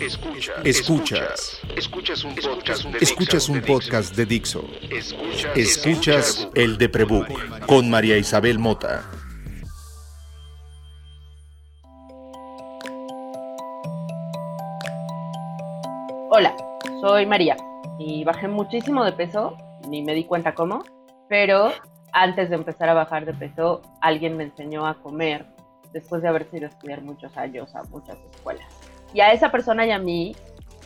[0.00, 0.64] Escuchas.
[0.64, 1.60] Escuchas.
[1.76, 4.64] Escuchas un podcast de Escuchas un podcast de Dixo.
[5.54, 9.04] Escuchas el de Prebook con María Isabel Mota.
[16.30, 16.56] Hola,
[17.02, 17.58] soy María
[17.98, 19.54] y bajé muchísimo de peso,
[19.86, 20.82] ni me di cuenta cómo,
[21.28, 21.74] pero
[22.12, 25.44] antes de empezar a bajar de peso, alguien me enseñó a comer
[25.92, 28.79] después de haber sido a estudiar muchos años a muchas escuelas.
[29.12, 30.34] Y a esa persona y a mí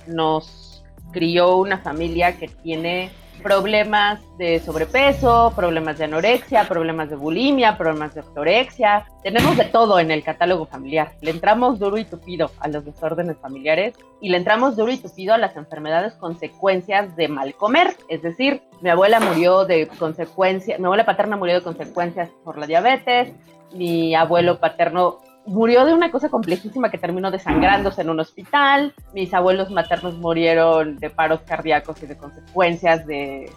[0.07, 3.11] nos crió una familia que tiene
[3.43, 9.07] problemas de sobrepeso, problemas de anorexia, problemas de bulimia, problemas de ortorexia.
[9.23, 11.13] Tenemos de todo en el catálogo familiar.
[11.21, 15.35] Le entramos duro y tupido a los desórdenes familiares y le entramos duro y tupido
[15.35, 17.95] a las enfermedades consecuencias de mal comer.
[18.09, 22.67] Es decir, mi abuela murió de consecuencias, mi abuela paterna murió de consecuencias por la
[22.67, 23.31] diabetes,
[23.75, 28.95] mi abuelo paterno murió de una cosa complejísima que terminó desangrándose en un hospital.
[29.13, 33.51] Mis abuelos maternos murieron de paros cardíacos y de consecuencias de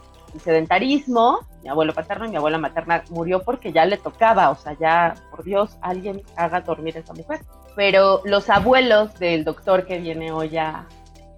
[0.44, 1.40] sedentarismo.
[1.64, 5.16] Mi abuelo paterno y mi abuela materna murió porque ya le tocaba, o sea, ya,
[5.32, 7.42] por Dios, alguien haga dormir a esa mujer.
[7.76, 10.88] Pero los abuelos del doctor que viene hoy a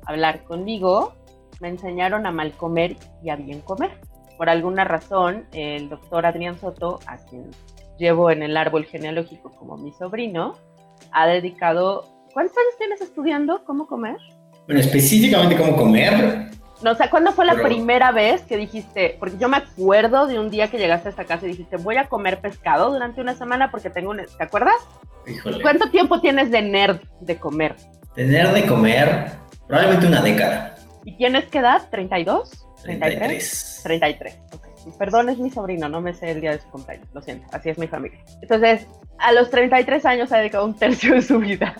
[0.05, 1.13] hablar conmigo
[1.59, 3.91] me enseñaron a mal comer y a bien comer.
[4.37, 7.51] Por alguna razón, el doctor Adrián Soto, a quien
[7.99, 10.57] llevo en el árbol genealógico como mi sobrino,
[11.11, 12.05] ha dedicado...
[12.33, 14.17] ¿Cuántos años tienes estudiando cómo comer?
[14.65, 16.49] Bueno, específicamente cómo comer.
[16.81, 19.17] No, o sea, ¿cuándo fue la primera vez que dijiste?
[19.19, 21.97] Porque yo me acuerdo de un día que llegaste a esta casa y dijiste, voy
[21.97, 24.17] a comer pescado durante una semana porque tengo un...
[24.17, 24.75] ¿Te acuerdas?
[25.27, 25.61] Híjole.
[25.61, 27.75] ¿Cuánto tiempo tienes de nerd de comer?
[28.15, 29.31] De nerd de comer,
[29.67, 30.75] probablemente una década.
[31.03, 31.89] ¿Y tienes qué edad?
[31.91, 32.49] ¿32?
[32.83, 32.83] ¿33?
[32.83, 33.81] 33.
[33.83, 34.68] 33, ok.
[34.97, 37.69] Perdón, es mi sobrino, no me sé el día de su cumpleaños, lo siento, así
[37.69, 38.19] es mi familia.
[38.41, 38.87] Entonces,
[39.17, 41.75] a los 33 años ha dedicado un tercio de su vida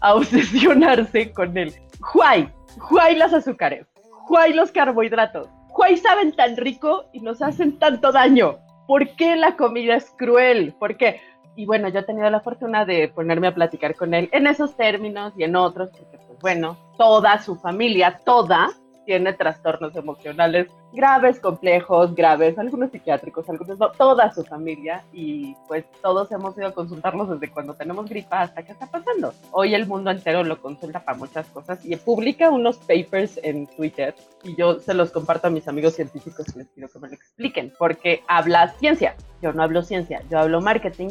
[0.00, 1.74] a obsesionarse con él.
[2.00, 3.86] Juay, Juay las azúcares,
[4.26, 8.58] Juay los carbohidratos, Juay saben tan rico y nos hacen tanto daño.
[8.86, 10.74] ¿Por qué la comida es cruel?
[10.78, 11.20] ¿Por qué?
[11.56, 14.76] Y bueno, yo he tenido la fortuna de ponerme a platicar con él en esos
[14.76, 18.70] términos y en otros, porque pues bueno, toda su familia, toda,
[19.04, 25.84] tiene trastornos emocionales graves, complejos, graves, algunos psiquiátricos, algunos no, toda su familia y pues
[26.02, 29.32] todos hemos ido a consultarlos desde cuando tenemos gripa hasta qué está pasando.
[29.52, 34.14] Hoy el mundo entero lo consulta para muchas cosas y publica unos papers en Twitter
[34.42, 37.14] y yo se los comparto a mis amigos científicos y les pido que me lo
[37.14, 41.10] expliquen porque habla ciencia, yo no hablo ciencia, yo hablo marketing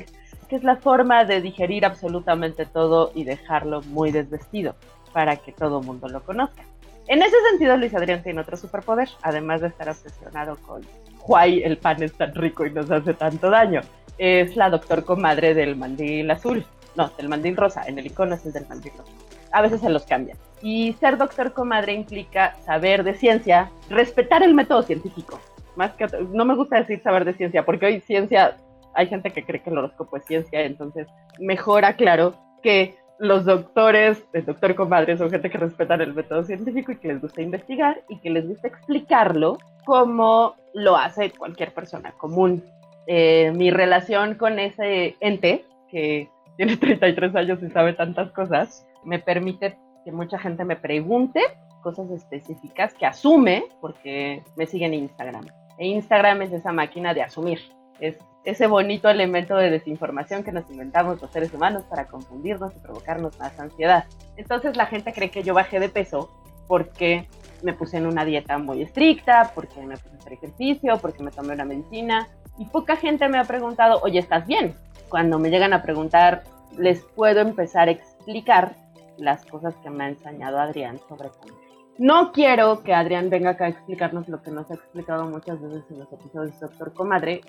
[0.50, 4.76] que es la forma de digerir absolutamente todo y dejarlo muy desvestido
[5.14, 6.64] para que todo el mundo lo conozca.
[7.10, 10.84] En ese sentido, Luis Adrián tiene otro superpoder, además de estar obsesionado con
[11.18, 13.82] Juay, el pan es tan rico y nos hace tanto daño.
[14.20, 16.64] Es la doctor comadre del mandil azul,
[16.96, 19.12] no, del mandil rosa, en el icono es el del mandil rosa.
[19.52, 20.38] A veces se los cambian.
[20.62, 25.40] Y ser doctor comadre implica saber de ciencia, respetar el método científico.
[25.76, 28.56] Más que no me gusta decir saber de ciencia, porque hoy ciencia,
[28.94, 31.08] hay gente que cree que el horóscopo es ciencia, entonces
[31.40, 36.94] mejor aclaro que los doctores, el doctor comadre, son gente que respetan el método científico
[36.94, 42.12] y que les gusta investigar y que les gusta explicarlo como lo hace cualquier persona
[42.14, 42.64] común.
[43.08, 49.20] Eh, mi relación con ese ente, que tiene 33 años y sabe tantas cosas, me
[49.20, 51.42] permite que mucha gente me pregunte
[51.82, 55.46] cosas específicas que asume porque me siguen en Instagram.
[55.78, 57.60] E Instagram es esa máquina de asumir.
[58.00, 62.80] Es ese bonito elemento de desinformación que nos inventamos los seres humanos para confundirnos y
[62.80, 64.06] provocarnos más ansiedad.
[64.38, 66.30] Entonces la gente cree que yo bajé de peso
[66.68, 67.28] porque
[67.64, 71.32] me puse en una dieta muy estricta, porque me puse a hacer ejercicio, porque me
[71.32, 72.28] tomé una medicina.
[72.58, 74.76] Y poca gente me ha preguntado, oye, ¿estás bien?
[75.10, 76.44] Cuando me llegan a preguntar,
[76.78, 78.76] les puedo empezar a explicar
[79.18, 81.56] las cosas que me ha enseñado Adrián sobre comer.
[81.98, 85.84] No quiero que Adrián venga acá a explicarnos lo que nos ha explicado muchas veces
[85.90, 87.42] en los episodios de Doctor Comadre,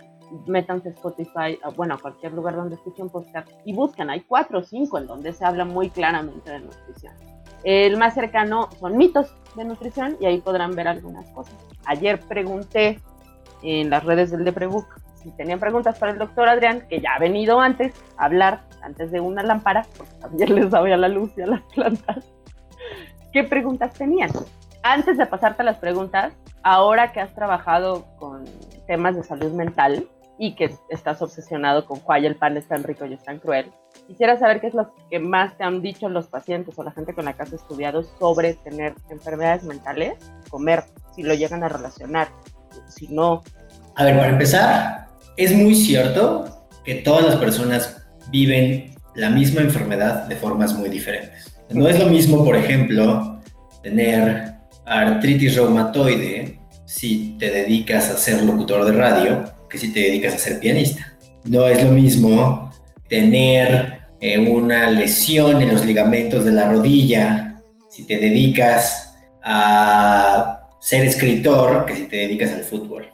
[0.46, 4.62] métanse a Spotify, bueno, a cualquier lugar donde escuchen podcast y buscan, hay cuatro o
[4.62, 7.14] cinco en donde se habla muy claramente de nutrición.
[7.64, 11.55] El más cercano son mitos de nutrición y ahí podrán ver algunas cosas.
[11.84, 13.00] Ayer pregunté
[13.62, 14.87] en las redes del Deprebook
[15.22, 19.10] si tenían preguntas para el doctor Adrián, que ya ha venido antes a hablar, antes
[19.10, 22.32] de una lámpara, porque también les sabía la luz y a las plantas.
[23.32, 24.31] ¿Qué preguntas tenían?
[24.82, 26.32] Antes de pasarte las preguntas,
[26.62, 28.44] ahora que has trabajado con
[28.87, 30.08] temas de salud mental,
[30.42, 33.66] y que estás obsesionado con cuál el pan es tan rico y es tan cruel.
[34.06, 37.12] Quisiera saber qué es lo que más te han dicho los pacientes o la gente
[37.12, 40.14] con la que has estudiado sobre tener enfermedades mentales,
[40.48, 40.84] comer,
[41.14, 42.28] si lo llegan a relacionar,
[42.88, 43.42] si no.
[43.96, 50.26] A ver, para empezar, es muy cierto que todas las personas viven la misma enfermedad
[50.26, 51.54] de formas muy diferentes.
[51.69, 53.43] No es lo mismo, por ejemplo,
[53.82, 54.54] tener
[54.86, 60.38] artritis reumatoide si te dedicas a ser locutor de radio que si te dedicas a
[60.38, 61.17] ser pianista.
[61.44, 62.70] No es lo mismo
[63.08, 71.05] tener eh, una lesión en los ligamentos de la rodilla si te dedicas a ser
[71.06, 73.08] escritor que si te dedicas al fútbol.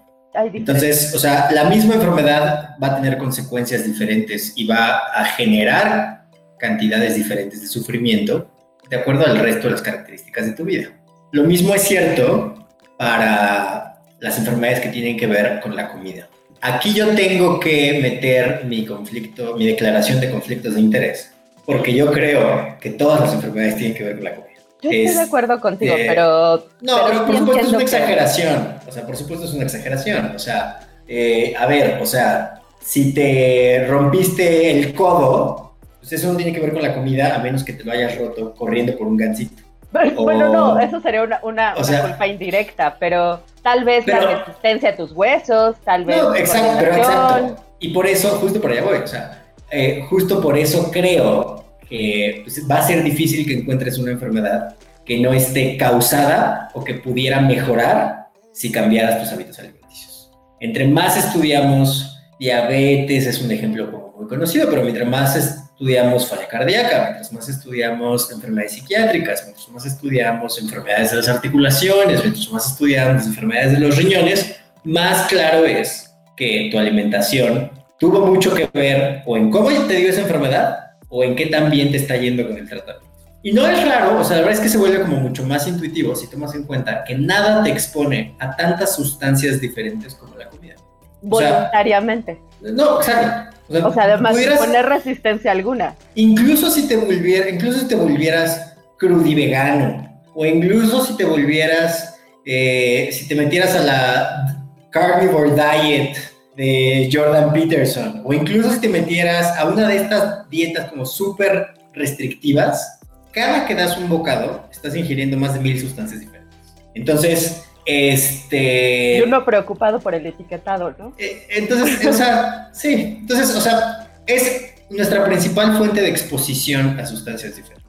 [0.53, 6.27] Entonces, o sea, la misma enfermedad va a tener consecuencias diferentes y va a generar
[6.59, 8.51] cantidades diferentes de sufrimiento
[8.91, 10.89] de acuerdo al resto de las características de tu vida.
[11.33, 12.69] Lo mismo es cierto
[12.99, 16.29] para las enfermedades que tienen que ver con la comida.
[16.61, 21.31] Aquí yo tengo que meter mi conflicto, mi declaración de conflictos de interés,
[21.65, 24.47] porque yo creo que todas las enfermedades tienen que ver con la comida.
[24.83, 26.67] Yo estoy de acuerdo contigo, pero...
[26.81, 28.75] No, pero, por supuesto es una exageración.
[28.87, 30.33] O sea, por supuesto es una exageración.
[30.35, 36.37] O sea, eh, a ver, o sea, si te rompiste el codo, pues eso no
[36.37, 39.07] tiene que ver con la comida, a menos que te lo hayas roto corriendo por
[39.07, 39.63] un gancito.
[40.17, 45.13] Bueno, no, eso sería una, una, culpa indirecta, pero tal vez la resistencia a tus
[45.13, 46.23] huesos, tal vez.
[46.23, 47.63] No, exacto, pero exacto.
[47.79, 52.41] Y por eso, justo por allá voy, o sea, eh, justo por eso creo que
[52.45, 56.95] pues, va a ser difícil que encuentres una enfermedad que no esté causada o que
[56.95, 60.31] pudiera mejorar si cambiaras tus hábitos alimenticios.
[60.61, 65.37] Entre más estudiamos diabetes, es un ejemplo muy conocido, pero mientras más
[65.77, 72.23] estudiamos falla cardíaca, mientras más estudiamos enfermedades psiquiátricas, mientras más estudiamos enfermedades de las articulaciones,
[72.23, 78.55] mientras más estudiamos enfermedades de los riñones, más claro es que tu alimentación tuvo mucho
[78.55, 80.79] que ver o en cómo te dio esa enfermedad
[81.11, 83.07] o en qué tan bien te está yendo con el tratamiento.
[83.43, 85.69] Y no es raro, o sea, la verdad es que se vuelve como mucho más
[85.69, 90.49] intuitivo si tomas en cuenta que nada te expone a tantas sustancias diferentes como la
[90.49, 90.75] comida.
[91.21, 92.41] Voluntariamente.
[92.63, 93.56] no, exacto.
[93.69, 95.97] O sea, además poner resistencia alguna.
[96.15, 102.15] Incluso si te volviera, incluso si te volvieras crudivegano, o incluso si te volvieras,
[102.45, 106.17] eh, si te metieras a la carnivore diet
[106.57, 111.75] de Jordan Peterson, o incluso si te metieras a una de estas dietas como súper
[111.93, 113.01] restrictivas,
[113.33, 116.57] cada que das un bocado, estás ingiriendo más de mil sustancias diferentes.
[116.95, 119.19] Entonces, este.
[119.19, 121.15] Y uno preocupado por el etiquetado, ¿no?
[121.19, 123.19] Eh, entonces, o sea, sí.
[123.21, 127.87] Entonces, o sea, es nuestra principal fuente de exposición a sustancias diferentes.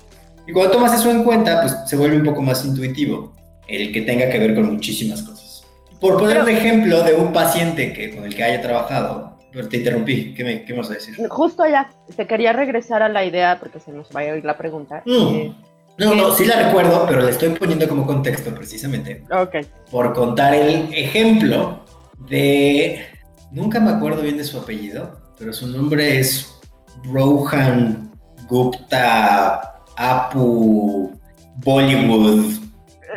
[0.48, 3.34] Y cuando tomas eso en cuenta, pues se vuelve un poco más intuitivo
[3.68, 5.66] el que tenga que ver con muchísimas cosas.
[6.00, 9.38] Por poner un ejemplo de un paciente que, con el que haya trabajado,
[9.70, 11.16] te interrumpí, ¿qué me, qué vas a decir?
[11.28, 14.58] Justo allá, te quería regresar a la idea, porque se nos va a oír la
[14.58, 15.02] pregunta.
[15.06, 15.36] Mm.
[15.36, 15.56] Eh,
[15.98, 19.24] no, no, sí la recuerdo, pero le estoy poniendo como contexto precisamente.
[19.32, 19.56] Ok.
[19.90, 21.84] Por contar el ejemplo
[22.30, 23.06] de...
[23.52, 26.60] Nunca me acuerdo bien de su apellido, pero su nombre es
[27.04, 28.12] Rohan
[28.48, 31.18] Gupta Apu
[31.58, 32.60] Bollywood.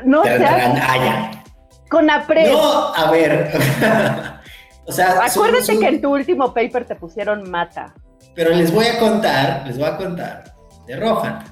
[0.05, 0.38] No sé.
[1.91, 2.50] Con apre.
[2.50, 3.50] No, a ver.
[4.87, 7.93] o sea, acuérdate que en tu último paper te pusieron mata.
[8.35, 10.55] Pero les voy a contar, les voy a contar
[10.87, 11.44] de Rohan,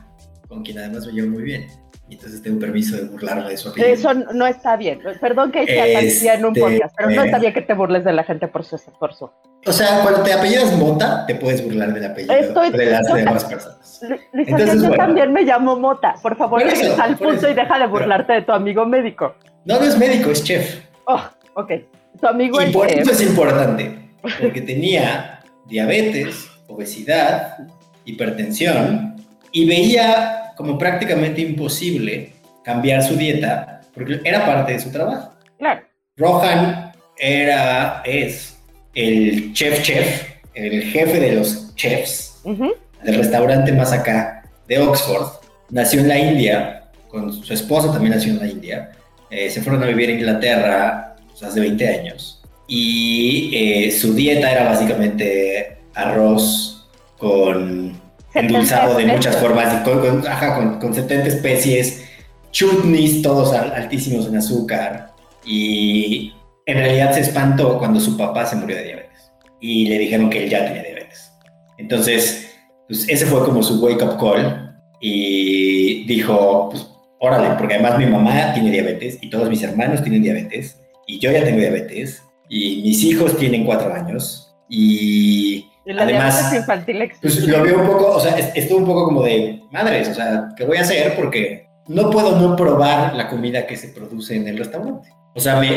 [0.49, 1.67] con quien además me llevo muy bien.
[2.11, 3.93] Y entonces tengo permiso de burlarme de su apellido.
[3.93, 4.99] Eso no está bien.
[5.21, 6.33] Perdón que sea este...
[6.33, 8.77] en un podcast, pero no está bien que te burles de la gente por su
[8.77, 9.35] esfuerzo.
[9.67, 13.45] O sea, cuando te apellidas Mota, te puedes burlar del apellido Estoy, de las demás
[13.45, 14.01] personas.
[14.33, 16.15] Entonces, yo también me llamo Mota.
[16.23, 19.35] Por favor, por al punto y deja de burlarte de tu amigo médico.
[19.67, 20.81] No, no es médico, es chef.
[21.07, 21.23] Oh,
[21.57, 21.73] ok.
[22.19, 27.59] Tu amigo y por eso es importante, porque tenía diabetes, obesidad,
[28.07, 29.08] hipertensión
[29.53, 32.33] y veía como prácticamente imposible
[32.65, 35.33] cambiar su dieta porque era parte de su trabajo.
[35.59, 35.83] Claro.
[36.17, 38.59] Rohan era, es
[38.95, 40.25] el chef chef,
[40.55, 45.41] el jefe de los chefs del restaurante más acá de Oxford.
[45.71, 48.91] Nació en la India, con su esposa también nació en la India
[49.31, 54.51] eh, se fueron a vivir a Inglaterra pues, hace 20 años y eh, su dieta
[54.51, 56.89] era básicamente arroz
[57.19, 57.98] con
[58.35, 62.05] endulzado de muchas formas, con, con, 70 especies,
[62.51, 66.33] chutneys, todos altísimos en azúcar y
[66.67, 70.45] en realidad se espantó cuando su papá se murió de diabetes y le dijeron que
[70.45, 71.33] él ya tenía diabetes.
[71.79, 72.55] Entonces,
[72.87, 76.87] pues ese fue como su wake up call y dijo, pues
[77.21, 81.31] órale, porque además mi mamá tiene diabetes y todos mis hermanos tienen diabetes y yo
[81.33, 85.67] ya tengo diabetes y mis hijos tienen cuatro años y,
[85.97, 90.09] además infantil pues lo veo un poco, o sea, estuvo un poco como de madres,
[90.09, 91.15] o sea, ¿qué voy a hacer?
[91.17, 95.09] Porque no puedo no probar la comida que se produce en el restaurante.
[95.35, 95.71] O sea, mi,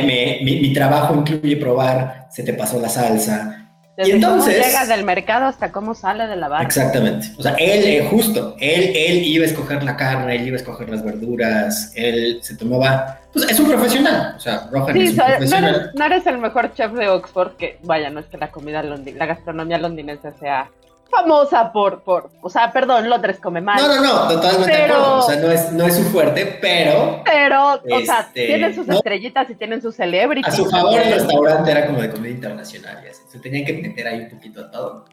[0.43, 3.61] mi, trabajo incluye probar, se te pasó la salsa,
[3.97, 6.63] y entonces, cómo llega del mercado hasta cómo sale de la barra.
[6.63, 7.27] Exactamente.
[7.37, 10.59] O sea, él, eh, justo, él, él iba a escoger la carne, él iba a
[10.59, 13.19] escoger las verduras, él se tomaba.
[13.33, 14.33] Pues es un profesional.
[14.35, 15.91] O sea, Rohan es un profesional.
[15.93, 19.25] No eres, el mejor chef de Oxford, que vaya, no es que la comida la
[19.25, 20.69] gastronomía londinense sea
[21.11, 23.79] famosa por, por, o sea, perdón, Londres come mal.
[23.79, 25.17] No, no, no, totalmente de acuerdo.
[25.17, 27.21] O sea, no es, no es su fuerte, pero.
[27.25, 30.53] Pero, o sea, este, tienen sus estrellitas y tienen sus celebrities.
[30.53, 33.21] A su favor, el restaurante era como de comida internacional y así.
[33.29, 35.05] Se tenían que meter ahí un poquito a todo.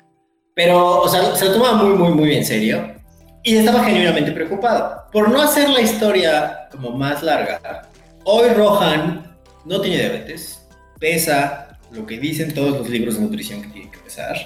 [0.54, 2.94] Pero, o sea, se lo tomaba muy, muy, muy en serio.
[3.42, 5.04] Y estaba genuinamente preocupado.
[5.12, 7.87] Por no hacer la historia como más larga,
[8.30, 10.68] hoy Rohan no tiene diabetes,
[11.00, 14.36] pesa lo que dicen todos los libros de nutrición que tiene que pesar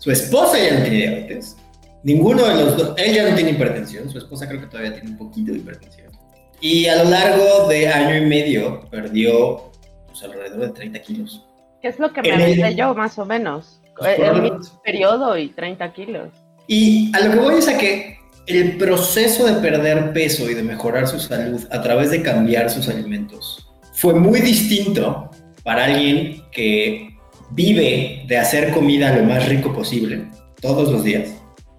[0.00, 1.56] su esposa ya no tiene diabetes.
[2.02, 5.10] Ninguno de los dos, él ya no tiene hipertensión, su esposa creo que todavía tiene
[5.10, 6.10] un poquito de hipertensión.
[6.58, 9.70] Y a lo largo de año y medio perdió
[10.06, 11.46] pues, alrededor de 30 kilos.
[11.82, 13.82] ¿Qué es lo que me avisé yo, más o menos?
[14.00, 14.50] En mi
[14.82, 16.28] periodo y 30 kilos.
[16.66, 18.16] Y a lo que voy es a que
[18.56, 22.88] el proceso de perder peso y de mejorar su salud a través de cambiar sus
[22.88, 25.30] alimentos fue muy distinto
[25.62, 27.10] para alguien que
[27.50, 30.24] vive de hacer comida lo más rico posible
[30.60, 31.30] todos los días,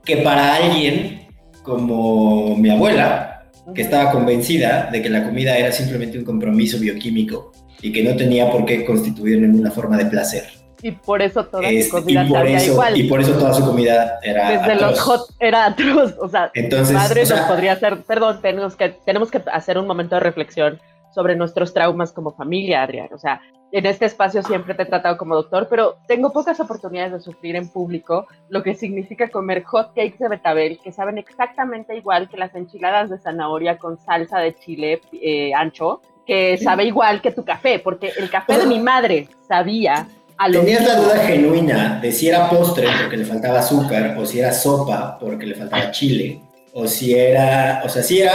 [0.06, 1.28] que para alguien
[1.64, 7.52] como mi abuela, que estaba convencida de que la comida era simplemente un compromiso bioquímico
[7.82, 10.61] y que no tenía por qué constituir en una forma de placer.
[10.82, 12.98] Y por eso toda su comida y igual.
[12.98, 16.16] Y por eso toda su comida era Desde los hot era atroz.
[16.20, 18.02] O sea, Entonces, madre nos podría hacer...
[18.04, 20.80] Perdón, tenemos que, tenemos que hacer un momento de reflexión
[21.14, 23.10] sobre nuestros traumas como familia, Adrián.
[23.14, 27.14] O sea, en este espacio siempre te he tratado como doctor, pero tengo pocas oportunidades
[27.14, 31.96] de sufrir en público, lo que significa comer hot cakes de betabel que saben exactamente
[31.96, 37.22] igual que las enchiladas de zanahoria con salsa de chile eh, ancho, que sabe igual
[37.22, 40.08] que tu café, porque el café de mi madre sabía
[40.42, 44.26] a lo Tenías la duda genuina de si era postre porque le faltaba azúcar, o
[44.26, 46.42] si era sopa porque le faltaba chile,
[46.74, 48.34] o si era, o sea, si era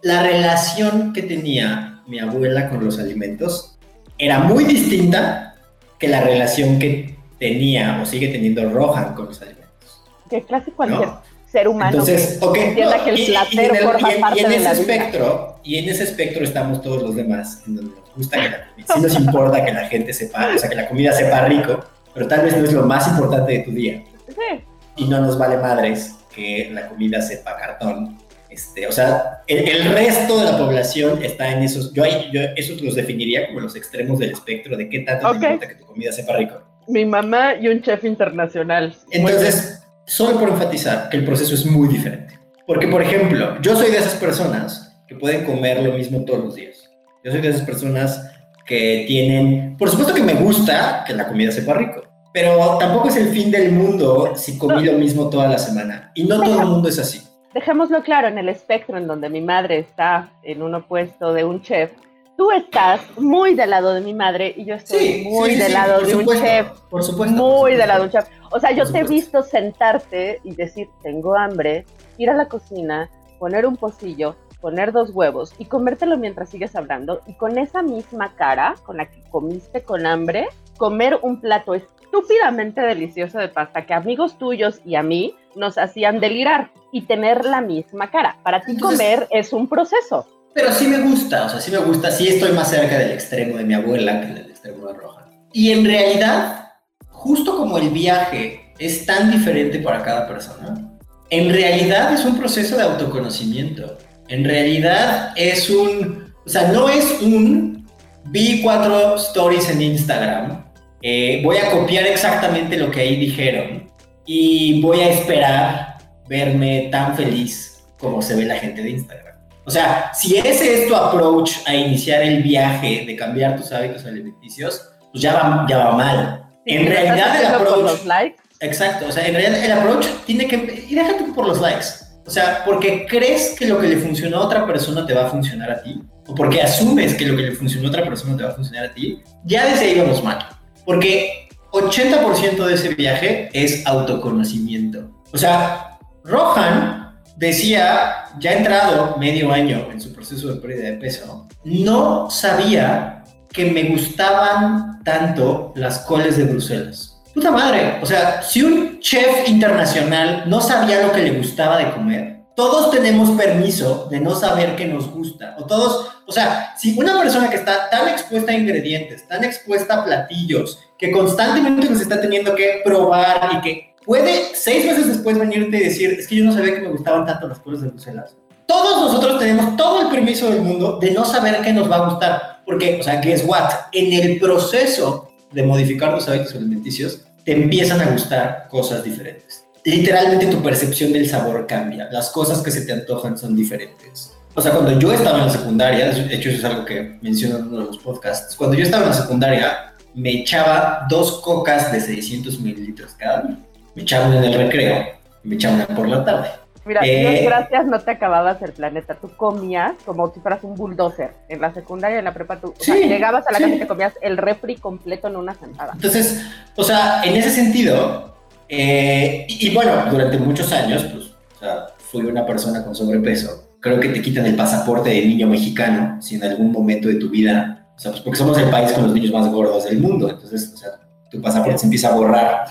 [0.00, 3.76] la relación que tenía mi abuela con los alimentos
[4.16, 5.56] era muy distinta
[5.98, 10.02] que la relación que tenía o sigue teniendo Rohan con los alimentos.
[10.30, 11.10] Que casi cualquier
[11.54, 15.78] ser humano Entonces, que entienda que el placer forma parte y en ese espectro, Y
[15.78, 19.18] en ese espectro estamos todos los demás, en donde nos gusta que la, sí nos
[19.20, 22.56] importa que la gente sepa, o sea, que la comida sepa rico, pero tal vez
[22.56, 24.02] no es lo más importante de tu día.
[24.28, 24.64] Sí.
[24.96, 28.18] Y no nos vale madres que la comida sepa cartón
[28.54, 32.94] este, o sea, el, resto de la población está en esos, yo, yo esos los
[32.94, 36.36] definiría como los extremos del espectro de qué tanto te importa que tu comida sepa
[36.36, 36.62] rico.
[36.86, 38.94] Mi mamá y un chef internacional.
[39.10, 42.38] Entonces, solo por enfatizar que el proceso es muy diferente.
[42.66, 46.54] Porque, por ejemplo, yo soy de esas personas que pueden comer lo mismo todos los
[46.54, 46.90] días.
[47.22, 48.30] Yo soy de esas personas
[48.66, 53.16] que tienen, por supuesto que me gusta que la comida sepa rico, pero tampoco es
[53.16, 56.10] el fin del mundo si comí lo mismo toda la semana.
[56.14, 57.20] Y no todo el mundo es así
[57.54, 61.62] dejémoslo claro, en el espectro en donde mi madre está en un opuesto de un
[61.62, 61.92] chef,
[62.36, 66.14] tú estás muy del lado de mi madre y yo estoy muy del lado de
[66.14, 66.68] un chef.
[66.90, 67.36] Por supuesto.
[67.36, 68.28] Muy del lado de un chef.
[68.50, 71.86] O sea, yo te he visto sentarte y decir, tengo hambre,
[72.18, 77.20] ir a la cocina, poner un pocillo, poner dos huevos y comértelo mientras sigues hablando
[77.26, 80.48] y con esa misma cara con la que comiste con hambre,
[80.78, 86.20] comer un plato estúpidamente delicioso de pasta que amigos tuyos y a mí nos hacían
[86.20, 88.38] delirar y tener la misma cara.
[88.42, 90.26] Para ti comer es un proceso.
[90.54, 93.56] Pero sí me gusta, o sea, sí me gusta, sí estoy más cerca del extremo
[93.58, 95.28] de mi abuela que del extremo de Roja.
[95.52, 96.68] Y en realidad,
[97.08, 100.96] justo como el viaje es tan diferente para cada persona,
[101.30, 103.98] en realidad es un proceso de autoconocimiento.
[104.28, 107.86] En realidad es un, o sea, no es un,
[108.26, 110.64] vi cuatro stories en Instagram,
[111.02, 113.90] eh, voy a copiar exactamente lo que ahí dijeron
[114.24, 119.33] y voy a esperar verme tan feliz como se ve la gente de Instagram.
[119.66, 124.04] O sea, si ese es tu approach a iniciar el viaje de cambiar tus hábitos
[124.04, 126.44] alimenticios, pues ya va, ya va mal.
[126.66, 127.82] en realidad el approach...
[127.82, 128.36] Los likes?
[128.60, 130.86] Exacto, o sea, en realidad el approach tiene que...
[130.88, 131.86] Y déjate por los likes.
[132.26, 135.30] O sea, porque crees que lo que le funcionó a otra persona te va a
[135.30, 138.44] funcionar a ti, o porque asumes que lo que le funcionó a otra persona te
[138.44, 140.38] va a funcionar a ti, ya desde ahí vamos mal.
[140.86, 145.10] Porque 80% de ese viaje es autoconocimiento.
[145.32, 147.03] O sea, Rohan
[147.36, 153.70] decía, ya entrado medio año en su proceso de pérdida de peso, no sabía que
[153.70, 157.22] me gustaban tanto las coles de Bruselas.
[157.34, 161.90] Puta madre, o sea, si un chef internacional no sabía lo que le gustaba de
[161.92, 165.56] comer, todos tenemos permiso de no saber qué nos gusta.
[165.58, 169.94] O todos, o sea, si una persona que está tan expuesta a ingredientes, tan expuesta
[169.94, 175.38] a platillos, que constantemente nos está teniendo que probar y que puede seis meses después
[175.38, 177.88] venirte y decir, es que yo no sabía que me gustaban tanto las cosas de
[177.88, 178.36] Bruselas.
[178.66, 182.10] Todos nosotros tenemos todo el permiso del mundo de no saber qué nos va a
[182.10, 182.62] gustar.
[182.64, 183.70] Porque, o sea, guess what?
[183.92, 189.64] En el proceso de modificar los hábitos alimenticios, te empiezan a gustar cosas diferentes.
[189.84, 192.08] Literalmente tu percepción del sabor cambia.
[192.10, 194.32] Las cosas que se te antojan son diferentes.
[194.54, 197.58] O sea, cuando yo estaba en la secundaria, de hecho eso es algo que menciono
[197.58, 201.92] en uno de los podcasts, cuando yo estaba en la secundaria, me echaba dos cocas
[201.92, 203.58] de 600 mililitros cada día.
[203.94, 205.06] Me echaba una en el recreo
[205.42, 206.48] y me echaba una por la tarde.
[206.86, 209.14] Mira, eh, gracias, no te acababas el planeta.
[209.14, 211.32] Tú comías como si fueras un bulldozer.
[211.48, 214.36] En la secundaria, en la prepa, tú llegabas a la casa y te comías el
[214.36, 215.92] refri completo en una sentada.
[215.94, 216.44] Entonces,
[216.76, 218.34] o sea, en ese sentido,
[218.68, 223.76] eh, y, bueno, durante muchos años, pues, o sea, fui una persona con sobrepeso.
[223.80, 227.30] Creo que te quitan el pasaporte de niño mexicano si en algún momento de tu
[227.30, 230.28] vida, o sea, pues porque somos el país con los niños más gordos del mundo.
[230.28, 230.90] Entonces, o sea,
[231.30, 232.64] tu pasaporte se empieza a borrar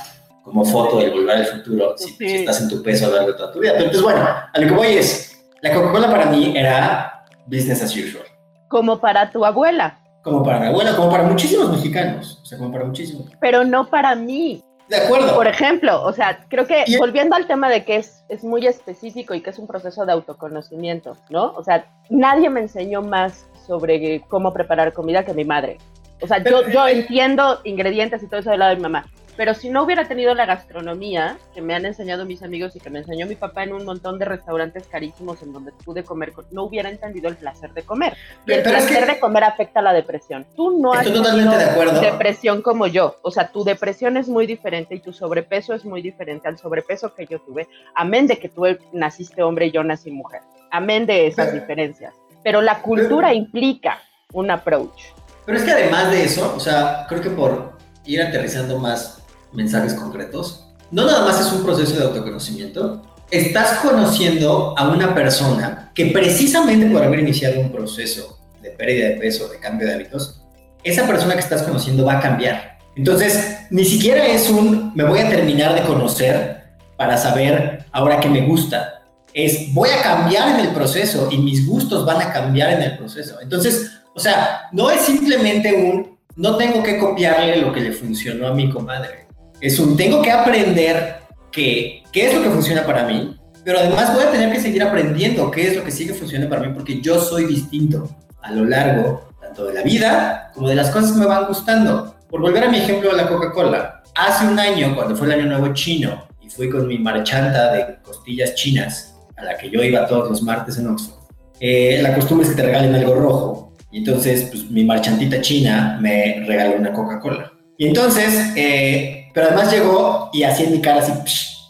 [0.43, 3.37] como foto del Volver al Futuro si, estás en tu peso a lo largo de
[3.37, 3.71] toda tu vida.
[3.73, 7.95] Pero entonces, bueno, a lo que voy es, la Coca-Cola para mí era business as
[7.95, 8.25] usual.
[8.67, 9.99] Como para tu abuela.
[10.21, 13.29] Como para mi abuela, como para muchísimos mexicanos, o sea, como para muchísimos.
[13.39, 14.61] Pero no para mí.
[14.89, 15.33] De acuerdo.
[15.35, 19.33] Por ejemplo, o sea, creo que volviendo al tema de que es, es muy específico
[19.33, 21.53] y que es un proceso de autoconocimiento, ¿no?
[21.55, 25.77] O sea, nadie me enseñó más sobre cómo preparar comida que mi madre.
[26.21, 29.53] O sea, yo, yo entiendo ingredientes y todo eso del lado de mi mamá, pero
[29.53, 32.99] si no hubiera tenido la gastronomía que me han enseñado mis amigos y que me
[32.99, 36.89] enseñó mi papá en un montón de restaurantes carísimos en donde pude comer, no hubiera
[36.89, 38.15] entendido el placer de comer.
[38.45, 40.45] Y el placer de comer afecta a la depresión.
[40.55, 43.15] Tú no has tenido depresión como yo.
[43.21, 47.13] O sea, tu depresión es muy diferente y tu sobrepeso es muy diferente al sobrepeso
[47.15, 47.67] que yo tuve.
[47.95, 50.41] Amén de que tú naciste hombre y yo nací mujer.
[50.71, 52.13] Amén de esas diferencias.
[52.43, 53.99] Pero la cultura implica
[54.33, 55.13] un approach.
[55.45, 57.73] Pero es que además de eso, o sea, creo que por
[58.05, 59.22] ir aterrizando más
[59.53, 60.65] mensajes concretos.
[60.91, 63.01] No nada más es un proceso de autoconocimiento.
[63.31, 69.15] Estás conociendo a una persona que precisamente por haber iniciado un proceso de pérdida de
[69.15, 70.41] peso, de cambio de hábitos,
[70.83, 72.77] esa persona que estás conociendo va a cambiar.
[72.95, 76.63] Entonces, ni siquiera es un me voy a terminar de conocer
[76.95, 79.01] para saber ahora que me gusta.
[79.33, 82.97] Es voy a cambiar en el proceso y mis gustos van a cambiar en el
[82.97, 83.41] proceso.
[83.41, 88.47] Entonces, o sea, no es simplemente un no tengo que copiarle lo que le funcionó
[88.47, 89.22] a mi comadre
[89.63, 94.13] es un tengo que aprender qué, qué es lo que funciona para mí, pero además
[94.13, 96.99] voy a tener que seguir aprendiendo qué es lo que sigue funcionando para mí porque
[96.99, 98.09] yo soy distinto
[98.41, 102.13] a lo largo tanto de la vida como de las cosas que me van gustando.
[102.29, 105.45] Por volver a mi ejemplo de la Coca-Cola, hace un año, cuando fue el Año
[105.45, 110.05] Nuevo Chino, y fui con mi marchanta de costillas chinas, a la que yo iba
[110.07, 111.23] todos los martes en Oxford,
[111.61, 113.73] eh, la costumbre es que te regalen algo rojo.
[113.91, 117.53] Y entonces, pues mi marchantita china me regaló una Coca-Cola.
[117.77, 121.11] Y entonces, eh, pero además llegó y así en mi cara, así,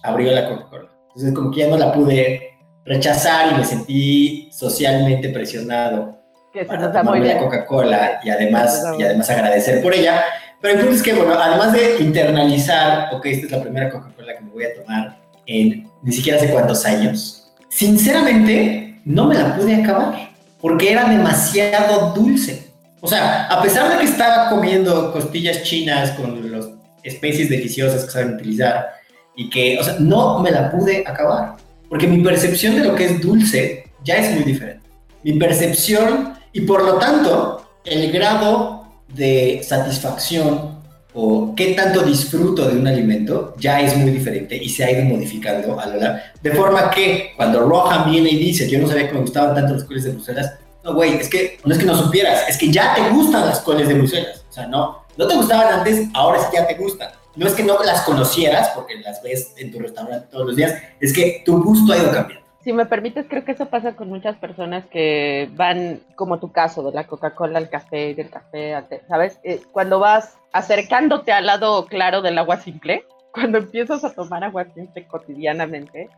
[0.04, 0.90] abrió la Coca-Cola.
[1.08, 6.24] Entonces, como que ya no la pude rechazar y me sentí socialmente presionado
[6.54, 10.24] que para tomarme la Coca-Cola y además, y además agradecer por ella.
[10.62, 14.52] Pero entonces que, bueno, además de internalizar, ok, esta es la primera Coca-Cola que me
[14.52, 20.30] voy a tomar en ni siquiera hace cuántos años, sinceramente no me la pude acabar
[20.62, 22.72] porque era demasiado dulce.
[23.02, 26.63] O sea, a pesar de que estaba comiendo costillas chinas con los
[27.04, 28.88] especies deliciosas que saben utilizar
[29.36, 31.56] y que, o sea, no me la pude acabar,
[31.90, 34.88] porque mi percepción de lo que es dulce ya es muy diferente.
[35.24, 40.82] Mi percepción y por lo tanto el grado de satisfacción
[41.14, 45.04] o qué tanto disfruto de un alimento ya es muy diferente y se ha ido
[45.04, 46.18] modificando a lo largo.
[46.42, 49.74] De forma que cuando Rohan viene y dice, yo no sabía que me gustaban tanto
[49.74, 52.70] las coles de Bruselas, no, güey, es que no es que no supieras, es que
[52.70, 54.44] ya te gustan las coles de Bruselas.
[54.50, 57.12] O sea, no, no te gustaban antes, ahora sí ya te gustan.
[57.36, 60.74] No es que no las conocieras, porque las ves en tu restaurante todos los días,
[61.00, 62.44] es que tu gusto ha ido cambiando.
[62.64, 66.82] Si me permites, creo que eso pasa con muchas personas que van, como tu caso,
[66.84, 69.38] de la Coca-Cola al café, del café al té, ¿sabes?
[69.44, 74.66] Eh, cuando vas acercándote al lado claro del agua simple, cuando empiezas a tomar agua
[74.74, 76.10] simple cotidianamente,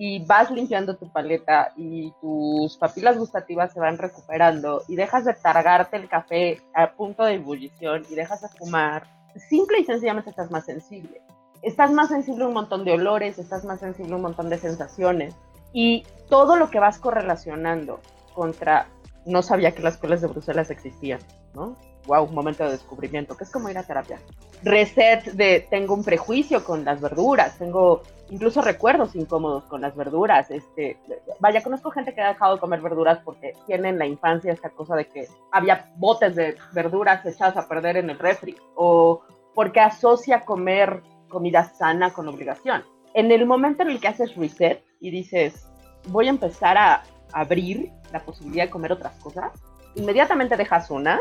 [0.00, 5.34] y vas limpiando tu paleta y tus papilas gustativas se van recuperando y dejas de
[5.34, 9.08] targarte el café a punto de ebullición y dejas de fumar,
[9.48, 11.20] simple y sencillamente estás más sensible.
[11.62, 14.58] Estás más sensible a un montón de olores, estás más sensible a un montón de
[14.58, 15.34] sensaciones
[15.72, 18.00] y todo lo que vas correlacionando
[18.34, 18.86] contra
[19.26, 21.20] no sabía que las colas de Bruselas existían,
[21.54, 21.76] ¿no?
[22.08, 24.18] Wow, momento de descubrimiento, que es como ir a terapia.
[24.64, 30.50] Reset de tengo un prejuicio con las verduras, tengo incluso recuerdos incómodos con las verduras.
[30.50, 30.98] Este,
[31.38, 34.70] vaya, conozco gente que ha dejado de comer verduras porque tiene en la infancia esta
[34.70, 39.22] cosa de que había botes de verduras echadas a perder en el refri o
[39.54, 42.84] porque asocia comer comida sana con obligación.
[43.14, 45.68] En el momento en el que haces reset y dices,
[46.08, 49.52] voy a empezar a abrir la posibilidad de comer otras cosas,
[49.94, 51.20] inmediatamente dejas una,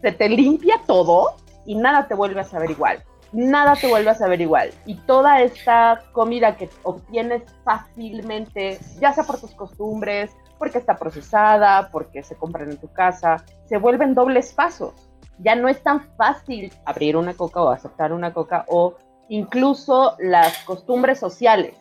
[0.00, 3.02] se te limpia todo y nada te vuelve a saber igual.
[3.32, 4.70] Nada te vuelve a saber igual.
[4.86, 11.90] Y toda esta comida que obtienes fácilmente, ya sea por tus costumbres, porque está procesada,
[11.90, 14.94] porque se compran en tu casa, se vuelven dobles pasos.
[15.38, 18.94] Ya no es tan fácil abrir una coca o aceptar una coca o
[19.28, 21.74] incluso las costumbres sociales.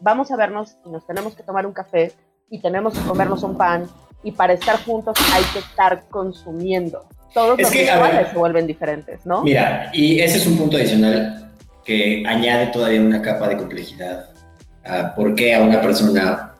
[0.00, 2.12] vamos a vernos y nos tenemos que tomar un café
[2.50, 3.86] y tenemos que comernos un pan
[4.22, 7.04] y para estar juntos hay que estar consumiendo.
[7.34, 9.42] Todos los rituales se vuelven diferentes, ¿no?
[9.42, 11.50] Mira, y ese es un punto adicional
[11.84, 14.30] que añade todavía una capa de complejidad
[14.84, 16.54] a por qué a una persona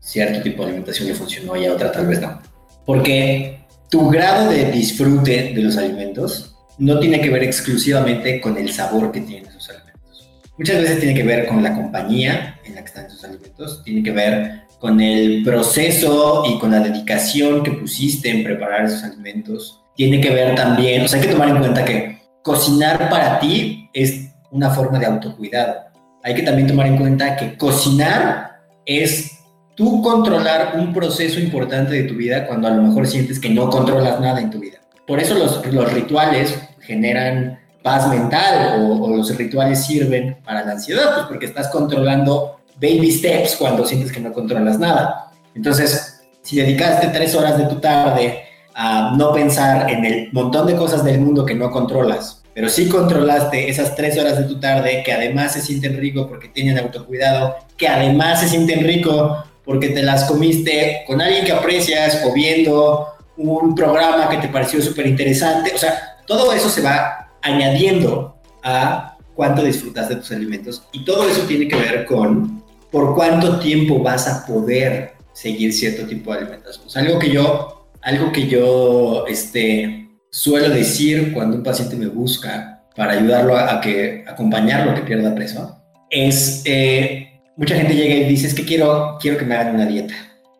[0.00, 2.40] cierto tipo de alimentación le funcionó y a otra tal vez no.
[2.84, 8.72] Porque tu grado de disfrute de los alimentos no tiene que ver exclusivamente con el
[8.72, 10.28] sabor que tienen esos alimentos.
[10.56, 14.02] Muchas veces tiene que ver con la compañía en la que están esos alimentos, tiene
[14.02, 19.77] que ver con el proceso y con la dedicación que pusiste en preparar esos alimentos.
[19.98, 23.90] Tiene que ver también, o sea, hay que tomar en cuenta que cocinar para ti
[23.92, 25.74] es una forma de autocuidado.
[26.22, 29.40] Hay que también tomar en cuenta que cocinar es
[29.74, 33.68] tú controlar un proceso importante de tu vida cuando a lo mejor sientes que no
[33.70, 34.78] controlas nada en tu vida.
[35.04, 41.12] Por eso los, rituales generan paz mental o, o, los rituales sirven para la ansiedad,
[41.14, 45.32] pues porque estás controlando baby steps cuando sientes que no controlas nada.
[45.56, 48.44] Entonces, si dedicaste tres horas de tu tarde
[48.80, 52.88] a no pensar en el montón de cosas del mundo que no controlas, pero sí
[52.88, 57.56] controlaste esas tres horas de tu tarde que además se sienten rico porque tienen autocuidado,
[57.76, 63.08] que además se sienten rico porque te las comiste con alguien que aprecias o viendo
[63.36, 65.72] un programa que te pareció súper interesante.
[65.74, 71.28] O sea, todo eso se va añadiendo a cuánto disfrutas de tus alimentos y todo
[71.28, 72.62] eso tiene que ver con
[72.92, 76.86] por cuánto tiempo vas a poder seguir cierto tipo de alimentación.
[76.94, 77.77] algo que yo,
[78.08, 84.24] algo que yo este, suelo decir cuando un paciente me busca para ayudarlo a, que,
[84.26, 89.18] acompañarlo a que pierda peso, es, eh, mucha gente llega y dice, es que quiero,
[89.20, 90.14] quiero que me hagan una dieta.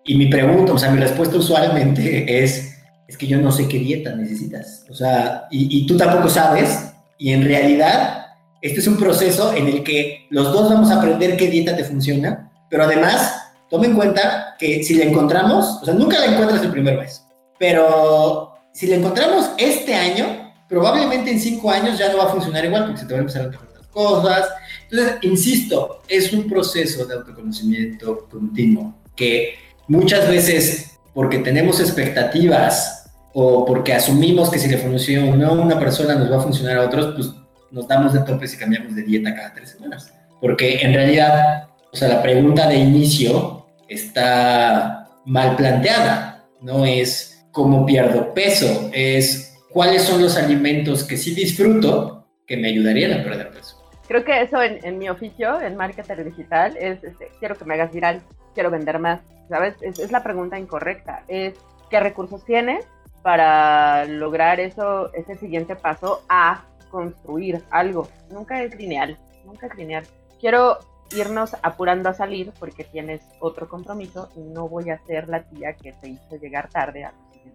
[0.05, 2.77] Y mi pregunta, o sea, mi respuesta usualmente es,
[3.09, 4.85] es que yo no sé qué dieta necesitas.
[4.91, 8.27] O sea, y, y tú tampoco sabes, y en realidad
[8.61, 11.85] este es un proceso en el que los dos vamos a aprender qué dieta te
[11.85, 16.63] funciona, pero además, tome en cuenta que si la encontramos, o sea, nunca la encuentras
[16.63, 17.25] el primer mes,
[17.59, 22.65] pero si la encontramos este año, probablemente en cinco años ya no va a funcionar
[22.65, 24.49] igual porque se te van a empezar a otras cosas.
[24.91, 29.55] Entonces, insisto, es un proceso de autoconocimiento continuo que
[29.89, 36.15] muchas veces, porque tenemos expectativas o porque asumimos que si le funciona a una persona
[36.15, 37.31] nos va a funcionar a otros, pues
[37.71, 40.13] nos damos de topes y cambiamos de dieta cada tres semanas.
[40.41, 46.45] Porque en realidad, o sea, la pregunta de inicio está mal planteada.
[46.61, 52.69] No es cómo pierdo peso, es cuáles son los alimentos que sí disfruto que me
[52.69, 53.83] ayudarían a perder peso.
[54.07, 57.93] Creo que eso en, mi oficio, en marketing digital, es este, quiero que me hagas
[57.93, 58.23] viral,
[58.55, 59.75] quiero vender más, ¿sabes?
[59.81, 61.25] Es, es la pregunta incorrecta.
[61.27, 61.55] Es
[61.91, 62.87] qué recursos tienes
[63.23, 68.09] para lograr eso, ese siguiente paso a construir algo.
[68.31, 70.05] Nunca es lineal, nunca es lineal.
[70.39, 70.79] Quiero
[71.13, 75.73] irnos apurando a salir porque tienes otro compromiso y no voy a ser la tía
[75.73, 77.13] que te hizo llegar tarde a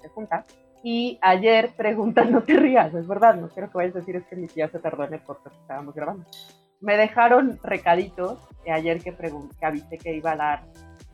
[0.09, 0.43] junta.
[0.83, 4.25] Y ayer preguntan, no te rías, es verdad, no quiero que vayas a decir es
[4.25, 6.25] que mi tía se tardó en el podcast que estábamos grabando.
[6.81, 10.63] Me dejaron recaditos ayer que, que avisé que iba a dar,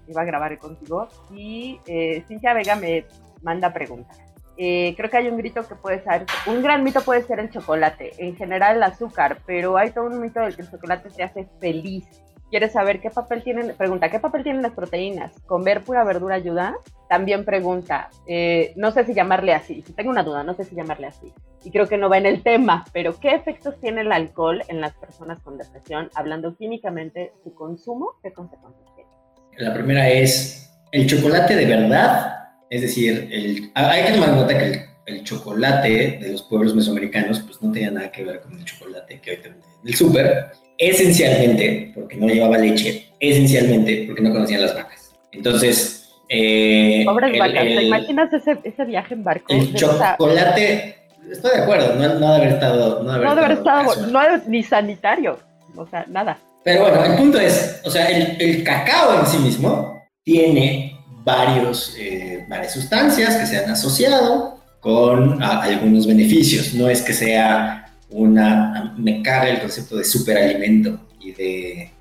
[0.07, 3.05] iba a grabar contigo y eh, Cintia Vega me
[3.43, 4.17] manda preguntas.
[4.61, 7.49] Eh, creo que hay un grito que puede ser, un gran mito puede ser el
[7.49, 11.23] chocolate, en general el azúcar, pero hay todo un mito del que el chocolate te
[11.23, 12.05] hace feliz.
[12.49, 13.75] ¿Quieres saber qué papel tienen?
[13.75, 15.31] Pregunta, ¿qué papel tienen las proteínas?
[15.45, 16.75] ¿Comer pura verdura ayuda?
[17.07, 21.07] También pregunta, eh, no sé si llamarle así, tengo una duda, no sé si llamarle
[21.07, 21.33] así.
[21.63, 24.81] Y creo que no va en el tema, pero ¿qué efectos tiene el alcohol en
[24.81, 26.09] las personas con depresión?
[26.15, 29.09] Hablando químicamente, su consumo, ¿qué consecuencias tiene?
[29.57, 34.89] La primera es, ¿el chocolate de verdad es decir, el, hay que tomar cuenta que
[35.05, 39.19] el, chocolate de los pueblos mesoamericanos pues no tenía nada que ver con el chocolate
[39.19, 44.73] que hoy tenemos en súper, esencialmente porque no llevaba leche, esencialmente porque no conocían las
[44.73, 45.13] vacas.
[45.31, 45.95] Entonces...
[46.29, 49.53] Eh, Pobres vacas, ¿te imaginas ese, ese, viaje en barco?
[49.53, 50.95] El chocolate
[51.31, 53.03] Estoy de acuerdo, no, no haber estado.
[53.03, 55.37] No debe haber, estado, no ni sanitario,
[55.75, 56.37] o sea, nada.
[56.63, 61.95] Pero bueno, el punto es, o sea, el, el cacao en sí mismo tiene varios,
[61.99, 66.73] eh, varias sustancias que se han asociado con algunos beneficios.
[66.73, 67.78] No es que sea
[68.11, 71.91] una, me caga el concepto de superalimento y de,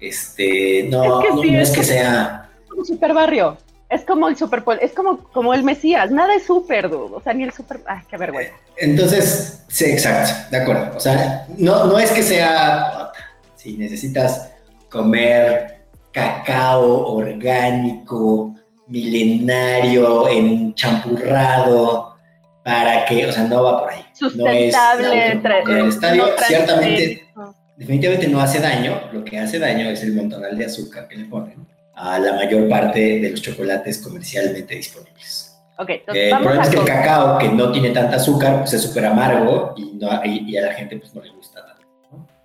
[0.00, 2.48] este, no, es que, no, es, que sea...
[2.76, 3.56] Un super barrio.
[3.88, 7.44] Es como el super, es como, como el Mesías, nada es súper, o sea, ni
[7.44, 8.52] el super, ay, qué vergüenza.
[8.76, 10.96] Entonces, sí, exacto, de acuerdo.
[10.96, 13.12] O sea, no, no es que sea,
[13.54, 14.50] si necesitas
[14.90, 18.54] comer cacao orgánico,
[18.88, 20.26] milenario,
[20.74, 22.16] champurrado,
[22.64, 24.05] para que, o sea, no va por ahí.
[24.16, 27.28] Sustentable, no entre, el estadio ciertamente,
[27.76, 31.24] definitivamente no hace daño, lo que hace daño es el montonal de azúcar que le
[31.26, 35.54] ponen a la mayor parte de los chocolates comercialmente disponibles.
[35.78, 38.82] Okay, eh, el problema es que el cacao, que no tiene tanta azúcar, pues es
[38.82, 41.86] súper amargo y, no, y, a la gente pues no le gusta tanto.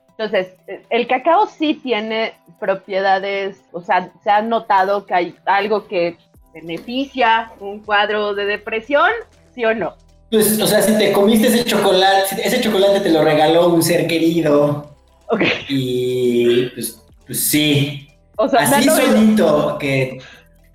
[0.09, 0.49] Entonces,
[0.89, 6.17] el cacao sí tiene propiedades, o sea, se ha notado que hay algo que
[6.53, 9.09] beneficia un cuadro de depresión,
[9.55, 9.95] ¿sí o no?
[10.31, 14.07] Pues, o sea, si te comiste ese chocolate, ese chocolate te lo regaló un ser
[14.07, 14.95] querido.
[15.27, 15.41] Ok.
[15.67, 20.19] Y pues, pues sí, o sea, Así solito, que,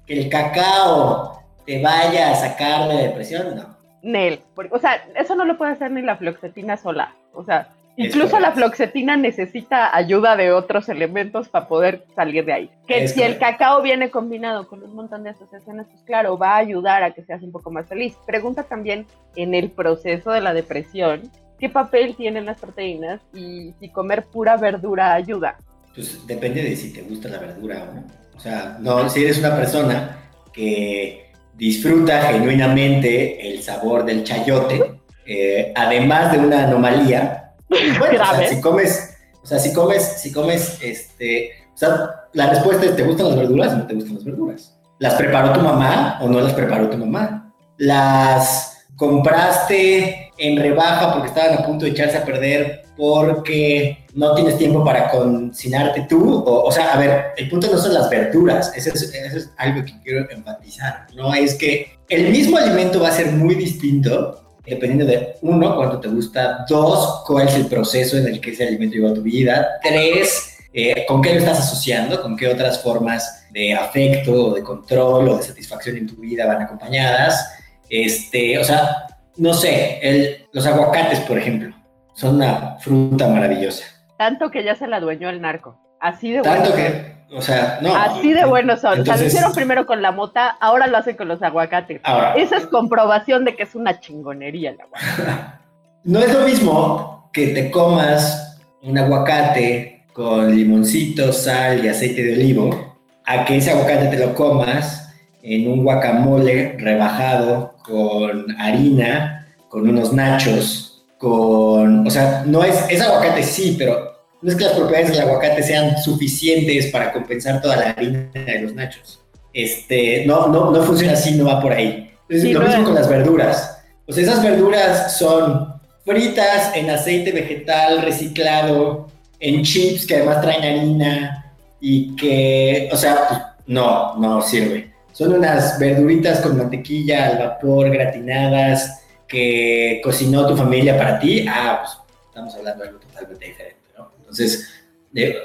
[0.07, 3.77] que, el cacao te vaya a sacar de depresión, no.
[4.03, 4.41] Nel,
[4.71, 7.15] o sea, eso no lo puede hacer ni la floxetina sola.
[7.33, 12.71] O sea, incluso la floxetina necesita ayuda de otros elementos para poder salir de ahí.
[12.87, 16.59] Que si el cacao viene combinado con un montón de asociaciones, pues claro, va a
[16.59, 18.17] ayudar a que seas un poco más feliz.
[18.27, 21.23] Pregunta también en el proceso de la depresión,
[21.59, 25.57] ¿qué papel tienen las proteínas y si comer pura verdura ayuda?
[25.97, 28.05] pues depende de si te gusta la verdura o no.
[28.37, 35.73] O sea, no, si eres una persona que disfruta genuinamente el sabor del chayote, eh,
[35.75, 37.46] además de una anomalía,
[37.99, 42.51] bueno, o sea, si comes, o sea, si comes, si comes, este, o sea, la
[42.51, 44.79] respuesta es, ¿te gustan las verduras o no te gustan las verduras?
[44.99, 47.53] ¿Las preparó tu mamá o no las preparó tu mamá?
[47.77, 54.57] ¿Las compraste en rebaja porque estaban a punto de echarse a perder porque no tienes
[54.57, 56.43] tiempo para cocinarte tú.
[56.47, 60.29] O, sea, a ver, el punto no son las verduras, eso es, algo que quiero
[60.31, 61.07] enfatizar.
[61.15, 66.01] No es que el mismo alimento va a ser muy distinto dependiendo de, uno, cuánto
[66.01, 69.23] te gusta, dos, cuál es el proceso en el que ese alimento lleva a tu
[69.23, 74.55] vida, tres, eh, con qué lo estás asociando, con qué otras formas de afecto o
[74.55, 77.53] de control o de satisfacción en tu vida van acompañadas.
[77.89, 81.77] Este, o sea, no sé, el, los aguacates, por ejemplo
[82.17, 83.85] son una fruta maravillosa.
[84.19, 85.79] Tanto que ya se la dueñó el narco.
[86.01, 87.95] Así de Tanto que, o sea, no.
[87.95, 89.01] Así de buenos son.
[89.01, 92.01] o sea, lo hicieron primero con la mota, ahora lo hacen con los aguacates.
[92.37, 95.59] Esa es comprobación de que es una chingonería el aguacate.
[96.05, 102.33] no es lo mismo que te comas un aguacate con limoncito, sal y aceite de
[102.35, 109.89] olivo, a que ese aguacate te lo comas en un guacamole rebajado con harina, con
[109.89, 110.87] unos nachos
[111.19, 114.16] con, o sea, no es, es aguacate sí, pero
[114.47, 118.61] no es que las propiedades del aguacate sean suficientes para compensar toda la harina de
[118.61, 119.21] los nachos.
[119.53, 122.13] Este, no, no, no funciona así, no va por ahí.
[122.29, 123.83] Es lo mismo con las verduras.
[124.09, 129.09] Sea, esas verduras son fritas en aceite vegetal reciclado,
[129.41, 134.93] en chips que además traen harina y que, o sea, pues, no, no sirve.
[135.11, 141.81] Son unas verduritas con mantequilla al vapor, gratinadas, que cocinó tu familia para ti, ah,
[141.83, 143.86] pues estamos hablando de algo totalmente diferente,
[144.27, 144.69] Entonces,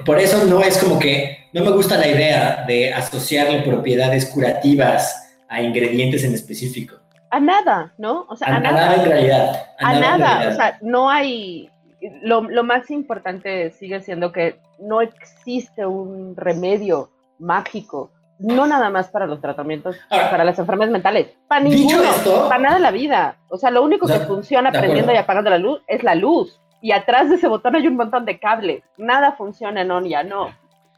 [0.06, 5.30] por eso no es como que, no me gusta la idea de asociarle propiedades curativas
[5.50, 6.96] a ingredientes en específico.
[7.30, 8.26] A nada, ¿no?
[8.30, 9.66] O sea, a, nada, en realidad.
[9.80, 11.70] A, nada, o sea, no hay,
[12.24, 19.10] lo, lo más importante sigue siendo que no existe un remedio mágico no nada más
[19.10, 22.02] para los tratamientos, para las enfermedades mentales, para ninguno,
[22.50, 23.38] para nada de la vida.
[23.50, 26.60] O sea, lo único que funciona prendiendo y apagando la luz es la luz.
[26.82, 28.84] Y atrás de ese botón hay un montón de cables.
[28.98, 30.50] Nada funciona en ya no.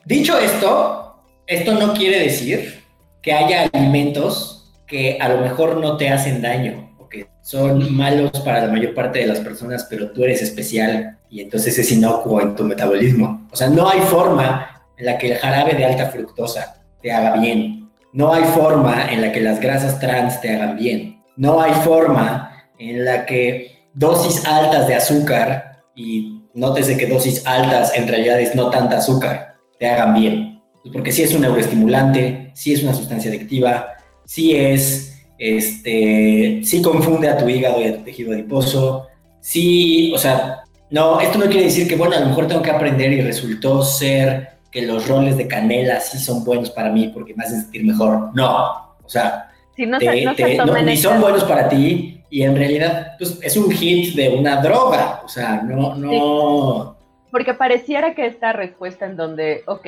[0.05, 2.83] Dicho esto, esto no quiere decir
[3.21, 8.31] que haya alimentos que a lo mejor no te hacen daño o que son malos
[8.45, 12.41] para la mayor parte de las personas, pero tú eres especial y entonces es inocuo
[12.41, 13.47] en tu metabolismo.
[13.51, 17.37] O sea, no hay forma en la que el jarabe de alta fructosa te haga
[17.37, 17.89] bien.
[18.11, 21.23] No hay forma en la que las grasas trans te hagan bien.
[21.35, 27.93] No hay forma en la que dosis altas de azúcar, y nótese que dosis altas
[27.95, 30.61] en realidad es no tanta azúcar, te hagan bien.
[30.91, 33.93] Porque si es un neuroestimulante, si es una sustancia adictiva,
[34.25, 39.07] si es, este, si confunde a tu hígado y a tu tejido adiposo,
[39.39, 42.71] sí, o sea, no, esto no quiere decir que, bueno, a lo mejor tengo que
[42.71, 47.33] aprender y resultó ser que los roles de canela sí son buenos para mí porque
[47.33, 48.31] me hacen sentir mejor.
[48.33, 49.97] No, o sea, no,
[50.83, 55.21] ni son buenos para ti y en realidad pues, es un hit de una droga,
[55.23, 56.97] o sea, no, no...
[57.31, 59.87] Porque pareciera que esta respuesta en donde, ok,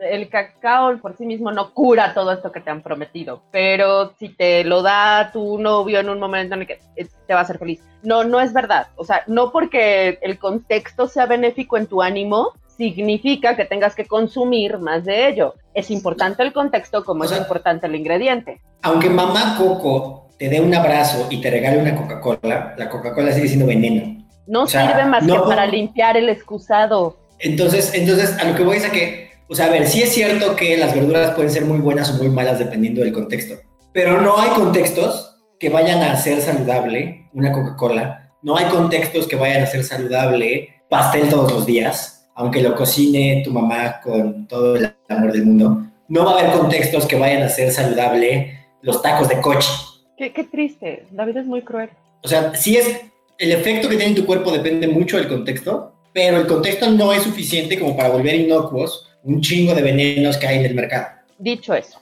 [0.00, 4.28] el cacao por sí mismo no cura todo esto que te han prometido, pero si
[4.30, 7.42] te lo da tu novio en un momento en el que eh, te va a
[7.42, 7.82] hacer feliz.
[8.02, 8.88] No, no es verdad.
[8.96, 14.06] O sea, no porque el contexto sea benéfico en tu ánimo, significa que tengas que
[14.06, 15.54] consumir más de ello.
[15.74, 18.60] Es importante el contexto como es importante el ingrediente.
[18.82, 23.48] Aunque mamá Coco te dé un abrazo y te regale una Coca-Cola, la Coca-Cola sigue
[23.48, 24.24] siendo veneno.
[24.46, 27.18] No sirve más que para limpiar el excusado.
[27.40, 30.12] Entonces, entonces, a lo que voy es a que, o sea, a ver, sí es
[30.12, 33.56] cierto que las verduras pueden ser muy buenas o muy malas dependiendo del contexto,
[33.92, 39.36] pero no hay contextos que vayan a hacer saludable una Coca-Cola, no hay contextos que
[39.36, 44.76] vayan a ser saludable pastel todos los días, aunque lo cocine tu mamá con todo
[44.76, 49.02] el amor del mundo, no va a haber contextos que vayan a ser saludable los
[49.02, 49.68] tacos de coche.
[50.16, 51.90] Qué, qué triste, la vida es muy cruel.
[52.22, 53.00] O sea, sí es,
[53.38, 57.12] el efecto que tiene en tu cuerpo depende mucho del contexto, pero el contexto no
[57.12, 61.08] es suficiente como para volver inocuos un chingo de venenos que hay en el mercado.
[61.38, 62.00] Dicho eso,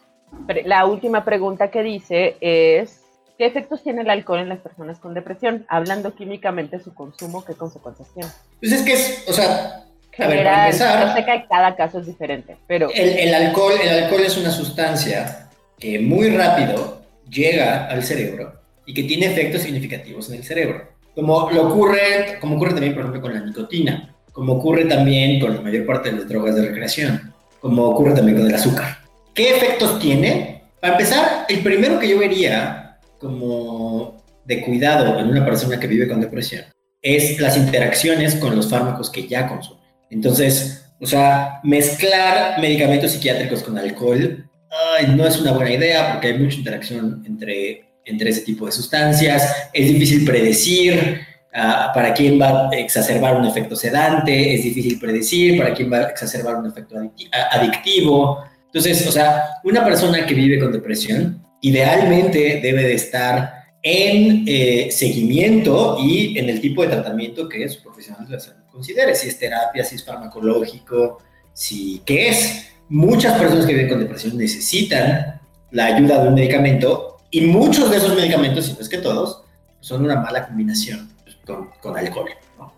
[0.67, 3.01] la última pregunta que dice es,
[3.39, 5.65] ¿qué efectos tiene el alcohol en las personas con depresión?
[5.71, 8.29] Hablando químicamente su consumo, ¿qué consecuencias tiene?
[8.61, 9.86] Pues es que es, o sea,
[10.17, 12.91] general, yo sé que cada caso es diferente, pero...
[12.95, 15.49] El, alcohol, el alcohol es una sustancia
[15.79, 20.89] que muy rápido llega al cerebro y que tiene efectos significativos en el cerebro.
[21.15, 25.55] Como, lo ocurre, como ocurre también, por ejemplo, con la nicotina, como ocurre también con
[25.55, 28.99] la mayor parte de las drogas de recreación, como ocurre también con el azúcar.
[29.35, 30.63] ¿Qué efectos tiene?
[30.81, 36.09] Para empezar, el primero que yo vería como de cuidado en una persona que vive
[36.09, 36.65] con depresión
[37.03, 39.76] es las interacciones con los fármacos que ya consume.
[40.11, 44.49] Entonces, o sea, mezclar medicamentos psiquiátricos con alcohol
[45.09, 49.69] no es una buena idea porque hay mucha interacción entre, entre ese tipo de sustancias.
[49.73, 51.21] Es difícil predecir
[51.55, 55.99] ah, para quién va a exacerbar un efecto sedante, es difícil predecir para quién va
[55.99, 56.97] a exacerbar un efecto
[57.53, 58.45] adictivo.
[58.67, 64.89] Entonces, o sea, una persona que vive con depresión idealmente debe de estar en eh,
[64.91, 69.29] seguimiento y en el tipo de tratamiento que su profesional de la salud considere, si
[69.29, 71.19] es terapia, si es farmacológico,
[71.53, 72.73] si qué es.
[72.89, 75.41] Muchas personas que viven con depresión necesitan
[75.73, 79.43] la ayuda de un medicamento y muchos de esos medicamentos, si no es que todos,
[79.81, 81.11] son una mala combinación
[81.45, 82.31] con, alcohol.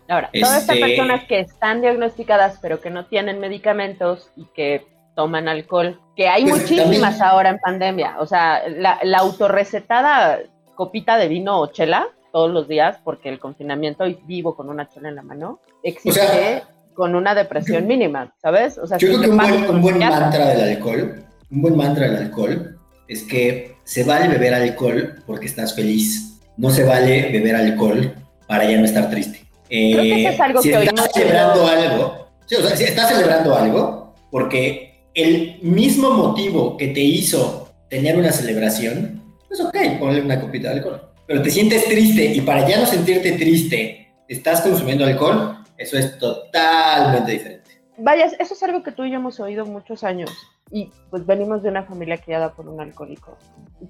[0.07, 4.87] Ahora, todas estas este personas que están diagnosticadas pero que no tienen medicamentos y que
[5.15, 10.39] toman alcohol, que hay pues, muchísimas ahora en pandemia, o sea, la, la autorrecetada
[10.75, 14.89] copita de vino o chela todos los días porque el confinamiento y vivo con una
[14.89, 16.63] chela en la mano, existe
[16.93, 18.77] con una depresión mínima, ¿sabes?
[18.77, 22.77] O sea, yo creo que un buen, mantra del alcohol, un buen mantra del alcohol
[23.07, 28.13] es que se vale beber alcohol porque estás feliz, no se vale beber alcohol
[28.47, 29.45] para ya no estar triste.
[29.69, 33.55] creo que eso es algo si que estás celebrando algo, o sea, si estás celebrando
[33.55, 40.39] algo porque el mismo motivo que te hizo tener una celebración, pues ok, ponle una
[40.39, 45.05] copita de alcohol pero te sientes triste y para ya no sentirte triste estás consumiendo
[45.05, 47.69] alcohol, eso es totalmente diferente.
[47.99, 50.31] Vaya, eso es algo que tú y yo hemos oído muchos años
[50.71, 53.37] y pues venimos de una familia criada por un alcohólico.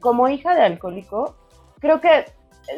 [0.02, 1.38] Como hija de alcohólico,
[1.80, 2.26] creo que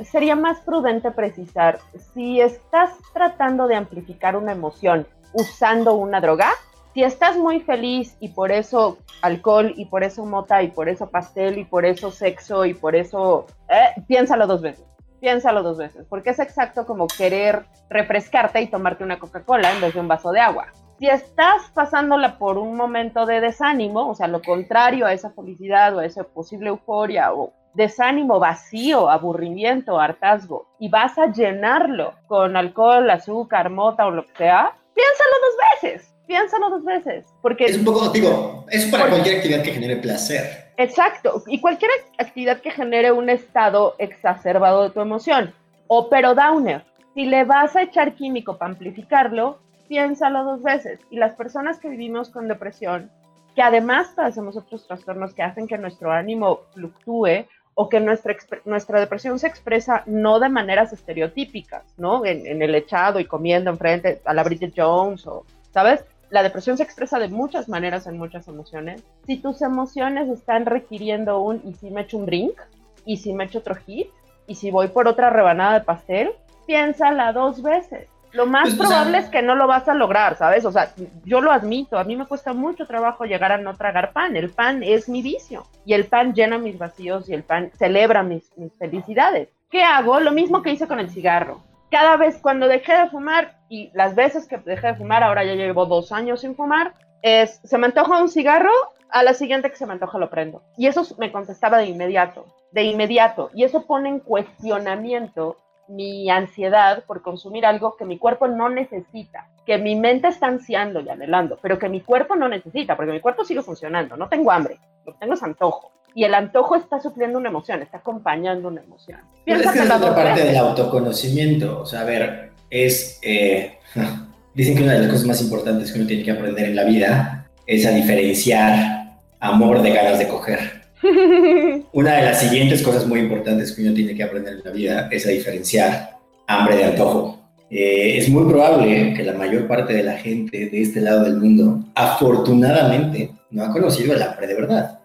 [0.03, 1.79] sería más prudente precisar
[2.13, 6.51] si estás tratando de amplificar una emoción usando una droga,
[6.93, 11.09] si estás muy feliz y por eso alcohol y por eso mota y por eso
[11.09, 14.85] pastel y por eso sexo y por eso, eh, piénsalo dos veces,
[15.19, 19.93] piénsalo dos veces, porque es exacto como querer refrescarte y tomarte una Coca-Cola en vez
[19.93, 20.67] de un vaso de agua.
[20.99, 25.95] Si estás pasándola por un momento de desánimo, o sea, lo contrario a esa felicidad
[25.95, 32.55] o a esa posible euforia o desánimo, vacío, aburrimiento, hartazgo, y vas a llenarlo con
[32.55, 37.25] alcohol, azúcar, mota o lo que sea, piénsalo dos veces piénsalo dos veces.
[37.41, 40.71] Porque, es un poco, digo, es para cualquier actividad que genere placer.
[40.77, 45.53] Exacto, y cualquier actividad que genere un estado exacerbado de tu emoción.
[45.87, 50.99] O pero downer, si le vas a echar químico para amplificarlo, piénsalo dos veces.
[51.09, 53.11] Y las personas que vivimos con depresión,
[53.55, 58.35] que además padecemos otros trastornos que hacen que nuestro ánimo fluctúe o que nuestra,
[58.65, 62.25] nuestra depresión se expresa no de maneras estereotípicas, ¿no?
[62.25, 66.05] En, en el echado y comiendo enfrente a la Bridget Jones o, ¿sabes?
[66.31, 69.03] La depresión se expresa de muchas maneras en muchas emociones.
[69.27, 72.59] Si tus emociones están requiriendo un y si me echo un drink,
[73.05, 74.07] y si me echo otro hit,
[74.47, 76.31] y si voy por otra rebanada de pastel,
[76.65, 78.07] piénsala dos veces.
[78.31, 80.63] Lo más pues, probable es que no lo vas a lograr, ¿sabes?
[80.63, 80.93] O sea,
[81.25, 84.37] yo lo admito, a mí me cuesta mucho trabajo llegar a no tragar pan.
[84.37, 88.23] El pan es mi vicio y el pan llena mis vacíos y el pan celebra
[88.23, 89.49] mis, mis felicidades.
[89.69, 90.21] ¿Qué hago?
[90.21, 91.61] Lo mismo que hice con el cigarro.
[91.89, 95.55] Cada vez cuando dejé de fumar y las veces que dejé de fumar, ahora ya
[95.55, 98.69] llevo dos años sin fumar, es, se me antoja un cigarro,
[99.11, 100.61] a la siguiente que se me antoja lo prendo.
[100.77, 103.49] Y eso me contestaba de inmediato, de inmediato.
[103.53, 105.57] Y eso pone en cuestionamiento
[105.87, 110.99] mi ansiedad por consumir algo que mi cuerpo no necesita, que mi mente está ansiando
[111.01, 114.51] y anhelando, pero que mi cuerpo no necesita, porque mi cuerpo sigue funcionando, no tengo
[114.51, 115.91] hambre, lo que tengo es antojo.
[116.13, 119.19] Y el antojo está supliendo una emoción, está acompañando una emoción.
[119.45, 123.19] Piensa es que es otra parte del autoconocimiento, o sea, a ver, es...
[123.21, 123.73] Eh,
[124.55, 126.83] dicen que una de las cosas más importantes que uno tiene que aprender en la
[126.83, 130.59] vida es a diferenciar amor de ganas de coger.
[131.93, 135.09] Una de las siguientes cosas muy importantes que uno tiene que aprender en la vida
[135.11, 136.17] es a diferenciar
[136.47, 137.39] hambre de antojo.
[137.69, 141.37] Eh, es muy probable que la mayor parte de la gente de este lado del
[141.37, 144.99] mundo, afortunadamente, no ha conocido el hambre de verdad.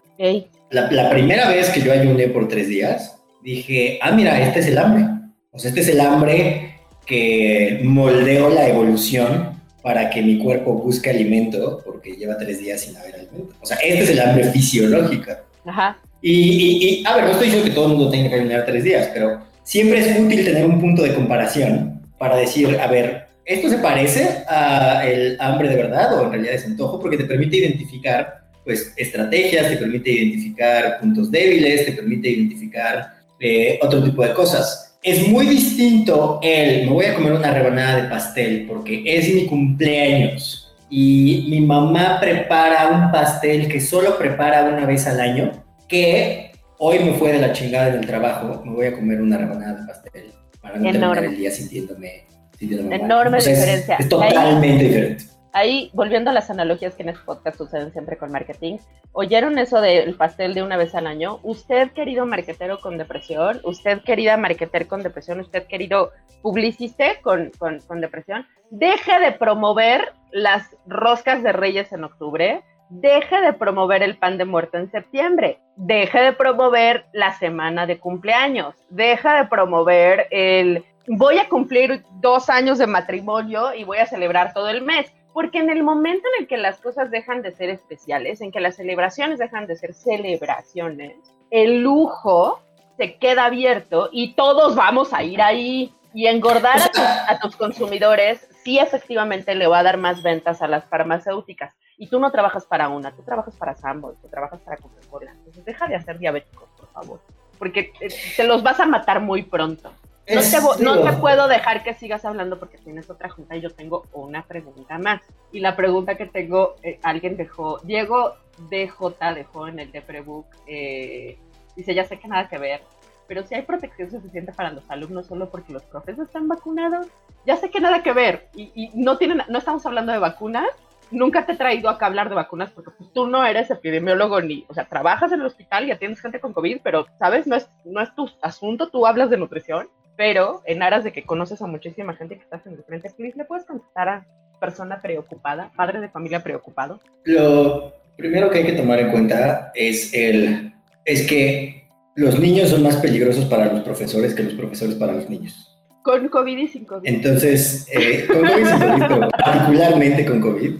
[0.69, 4.77] La, primera vez que yo ayuné por tres días, dije, ah, mira, este es el
[4.77, 5.05] hambre.
[5.51, 6.76] O sea, este es el hambre
[7.07, 12.97] que moldeó la evolución para que mi cuerpo busque alimento porque lleva tres días sin
[12.97, 13.55] haber alimento.
[13.61, 15.43] O sea, este es el hambre fisiológica.
[15.65, 15.97] Ajá.
[16.21, 19.09] Y, a ver, no estoy diciendo que todo el mundo tenga que ayunar tres días,
[19.13, 23.77] pero siempre es útil tener un punto de comparación para decir, a ver, ¿esto se
[23.77, 26.99] parece a el hambre de verdad o en realidad es antojo?
[26.99, 33.79] Porque te permite identificar pues estrategias, te permite identificar puntos débiles, te permite identificar eh,
[33.81, 34.86] otro tipo de cosas.
[35.07, 39.45] Es muy distinto el, me voy a comer una rebanada de pastel porque es mi
[39.45, 46.51] cumpleaños y mi mamá prepara un pastel que solo prepara una vez al año, que
[46.77, 49.79] hoy me fue de la chingada en el trabajo, me voy a comer una rebanada
[49.79, 52.25] de pastel para no terminar el día sintiéndome,
[52.59, 53.95] sintiéndome Enorme diferencia.
[53.95, 55.23] Es, totalmente diferente.
[55.57, 58.77] Ahí, volviendo a las analogías que en este podcast suceden siempre con marketing,
[59.11, 61.39] ¿oyeron eso del pastel de una vez al año?
[61.41, 66.11] Usted, querido marketero con depresión, usted, querida marketer con depresión, usted, querido
[66.43, 73.41] publiciste con, con, con depresión, deje de promover las roscas de Reyes en octubre, deje
[73.41, 78.75] de promover el pan de muerto en septiembre, deje de promover la semana de cumpleaños,
[78.91, 84.53] deja de promover el voy a cumplir dos años de matrimonio y voy a celebrar
[84.53, 85.11] todo el mes.
[85.37, 88.59] Porque en el momento en el que las cosas dejan de ser especiales, en que
[88.59, 91.15] las celebraciones dejan de ser celebraciones,
[91.51, 92.59] el lujo
[92.97, 96.79] se queda abierto y todos vamos a ir ahí y engordar
[97.27, 101.71] a, tus consumidores sí efectivamente le va a dar más ventas a las farmacéuticas.
[101.99, 105.33] Y tú no trabajas para una, tú trabajas para Sambo, tú trabajas para Coca-Cola.
[105.33, 107.21] Entonces deja de hacer diabéticos, por favor,
[107.59, 109.93] porque eh, te los vas a matar muy pronto.
[110.29, 113.69] No te, no te, puedo dejar que sigas hablando porque tienes otra junta y yo
[113.69, 115.21] tengo una pregunta más.
[115.53, 118.35] Y la pregunta que tengo, eh, alguien dejó, Diego
[118.69, 121.37] DJ dejó en el de Prebook, eh,
[121.77, 122.81] dice, ya sé que nada que ver,
[123.27, 127.07] pero si hay protección suficiente para los alumnos solo porque los profes están vacunados,
[127.45, 128.49] ya sé que nada que ver.
[128.55, 130.67] Y, no, tienen, no estamos hablando de vacunas,
[131.11, 134.41] nunca te he traído acá a hablar de vacunas porque pues, tú no eres epidemiólogo
[134.41, 137.47] ni, o sea, trabajas en el hospital y atiendes gente con COVID, pero, ¿sabes?
[137.47, 141.23] No es, no es tu asunto, tú hablas de nutrición pero en aras de que
[141.23, 144.27] conoces a muchísima gente que está en el frente, please, ¿le puedes contestar a
[144.59, 146.99] persona preocupada, padre de familia preocupado?
[147.23, 150.73] Lo primero que hay que tomar en cuenta es, el,
[151.05, 155.29] es que los niños son más peligrosos para los profesores que los profesores para los
[155.29, 155.77] niños.
[156.03, 157.07] Con COVID y sin COVID.
[157.07, 160.71] Entonces, eh, con COVID y sin COVID, particularmente con COVID,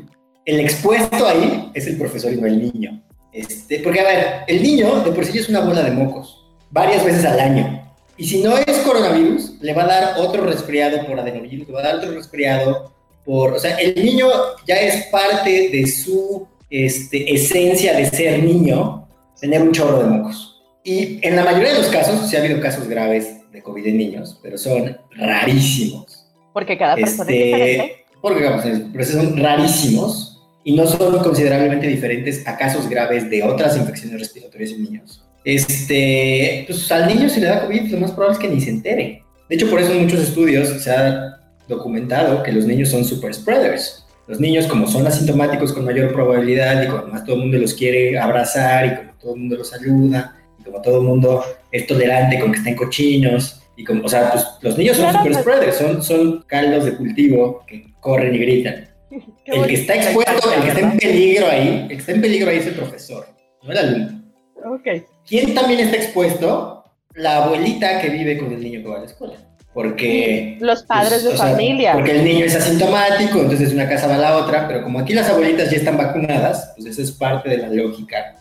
[0.45, 3.03] el expuesto ahí es el profesor y no el niño.
[3.33, 7.05] Este, porque, a ver, el niño de por sí es una bola de mocos, varias
[7.05, 7.86] veces al año.
[8.17, 11.81] Y si no es coronavirus, le va a dar otro resfriado por adenovirus, le va
[11.81, 12.91] a dar otro resfriado
[13.23, 13.53] por...
[13.53, 14.27] O sea, el niño
[14.65, 19.07] ya es parte de su este, esencia de ser niño,
[19.39, 20.63] tener un chorro de mocos.
[20.83, 23.97] Y en la mayoría de los casos, sí ha habido casos graves de COVID en
[23.97, 26.25] niños, pero son rarísimos.
[26.53, 28.05] Porque cada persona es este, diferente.
[28.19, 28.63] Porque cada
[28.93, 34.71] persona son rarísimos y no son considerablemente diferentes a casos graves de otras infecciones respiratorias
[34.71, 38.49] en niños este, pues al niño si le da COVID, lo más probable es que
[38.53, 39.23] ni se entere.
[39.47, 41.39] De hecho, por eso en muchos estudios se ha
[41.69, 44.05] documentado que los niños son super spreaders.
[44.27, 47.73] Los niños, como son asintomáticos con mayor probabilidad y como más todo el mundo los
[47.73, 51.87] quiere abrazar y como todo el mundo los ayuda y como todo el mundo es
[51.87, 55.77] tolerante con que estén cochinos y como, o sea, pues los niños son super spreaders,
[55.77, 58.89] son, son caldos de cultivo que corren y gritan.
[59.45, 62.49] el que está expuesto, el que está en peligro ahí, el que está en peligro
[62.49, 63.27] ahí es el profesor,
[63.63, 64.16] no el alumno.
[64.65, 65.03] Okay.
[65.27, 66.83] ¿Quién también está expuesto?
[67.15, 69.35] La abuelita que vive con el niño que va a la escuela.
[69.73, 70.57] porque...
[70.59, 71.93] Los padres de familia.
[71.93, 75.13] porque el niño es asintomático, entonces una casa va a la otra, pero como aquí
[75.13, 78.35] las abuelitas ya están vacunadas, pues eso es parte de la lógica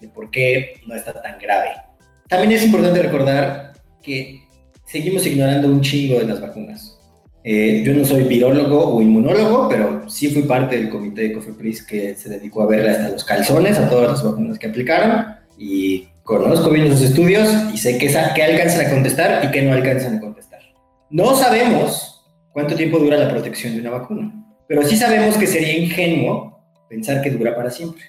[0.00, 1.70] de por qué no está tan grave.
[2.28, 4.42] También es importante recordar que
[4.84, 6.98] seguimos ignorando un chingo de las vacunas.
[7.44, 11.84] Eh, yo no soy virólogo o inmunólogo, pero sí fui parte del comité de COFEPRIS
[11.84, 15.26] que se dedicó a ver hasta los calzones a todas las vacunas que aplicaron
[15.58, 19.72] y conozco bien los estudios y sé qué, qué alcanzan a contestar y qué no
[19.72, 20.60] alcanzan a contestar.
[21.10, 24.32] No sabemos cuánto tiempo dura la protección de una vacuna,
[24.68, 28.02] pero sí sabemos que sería ingenuo pensar que dura para siempre.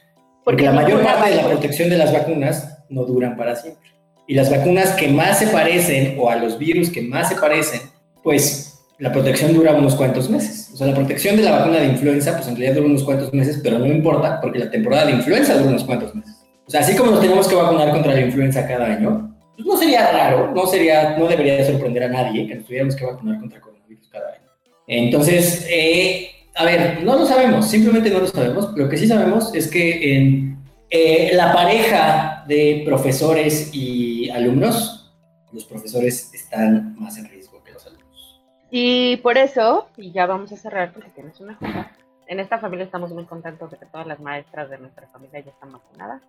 [0.43, 3.89] Porque, la mayor parte de la protección de las vacunas no duran para siempre.
[4.27, 7.81] Y las vacunas que más se parecen o a los virus que más se parecen,
[8.21, 10.69] pues la protección dura unos cuantos meses.
[10.73, 13.33] O sea, la protección de la vacuna de influenza, pues en realidad dura unos cuantos
[13.33, 16.42] meses, pero no importa porque la temporada de influenza dura unos cuantos meses.
[16.65, 19.77] O sea, así como nos tenemos que vacunar contra la influenza cada año, pues no
[19.77, 23.61] sería raro, no, sería, no debería sorprender a nadie que nos tuviéramos que vacunar contra
[23.61, 24.49] coronavirus cada año.
[24.87, 28.75] Entonces, eh, a ver, no lo sabemos, simplemente no lo sabemos.
[28.75, 30.57] Lo que sí sabemos es que en
[30.89, 35.11] eh, la pareja de profesores y alumnos,
[35.51, 38.41] los profesores están más en riesgo que los alumnos.
[38.71, 41.91] Y por eso, y ya vamos a cerrar porque tienes una junta,
[42.27, 45.51] en esta familia estamos muy contentos de que todas las maestras de nuestra familia ya
[45.51, 46.21] están vacunadas.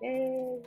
[0.00, 0.60] Eh,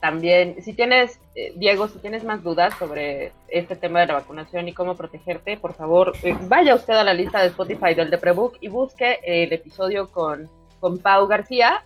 [0.00, 4.68] también, si tienes, eh, Diego, si tienes más dudas sobre este tema de la vacunación
[4.68, 8.18] y cómo protegerte, por favor, eh, vaya usted a la lista de Spotify del de
[8.18, 10.48] Prebook y busque el episodio con,
[10.80, 11.82] con Pau García,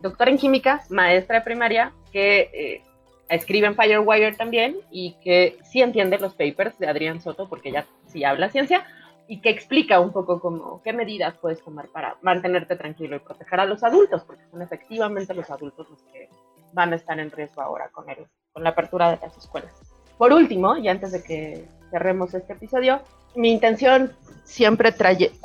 [0.00, 2.82] doctora en química, maestra de primaria, que
[3.28, 7.86] escribe en Firewire también y que sí entiende los papers de Adrián Soto, porque ya
[8.06, 8.84] sí habla ciencia,
[9.28, 13.60] y que explica un poco cómo, qué medidas puedes tomar para mantenerte tranquilo y proteger
[13.60, 16.28] a los adultos, porque son efectivamente los adultos los que
[16.72, 19.72] van a estar en riesgo ahora con, el, con la apertura de las escuelas.
[20.18, 23.00] Por último, y antes de que cerremos este episodio,
[23.34, 24.12] mi intención
[24.44, 24.94] siempre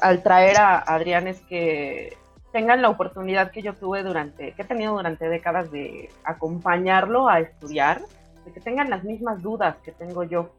[0.02, 2.18] al traer a Adrián es que
[2.52, 7.40] tengan la oportunidad que yo tuve durante, que he tenido durante décadas de acompañarlo a
[7.40, 8.02] estudiar,
[8.46, 10.52] de que tengan las mismas dudas que tengo yo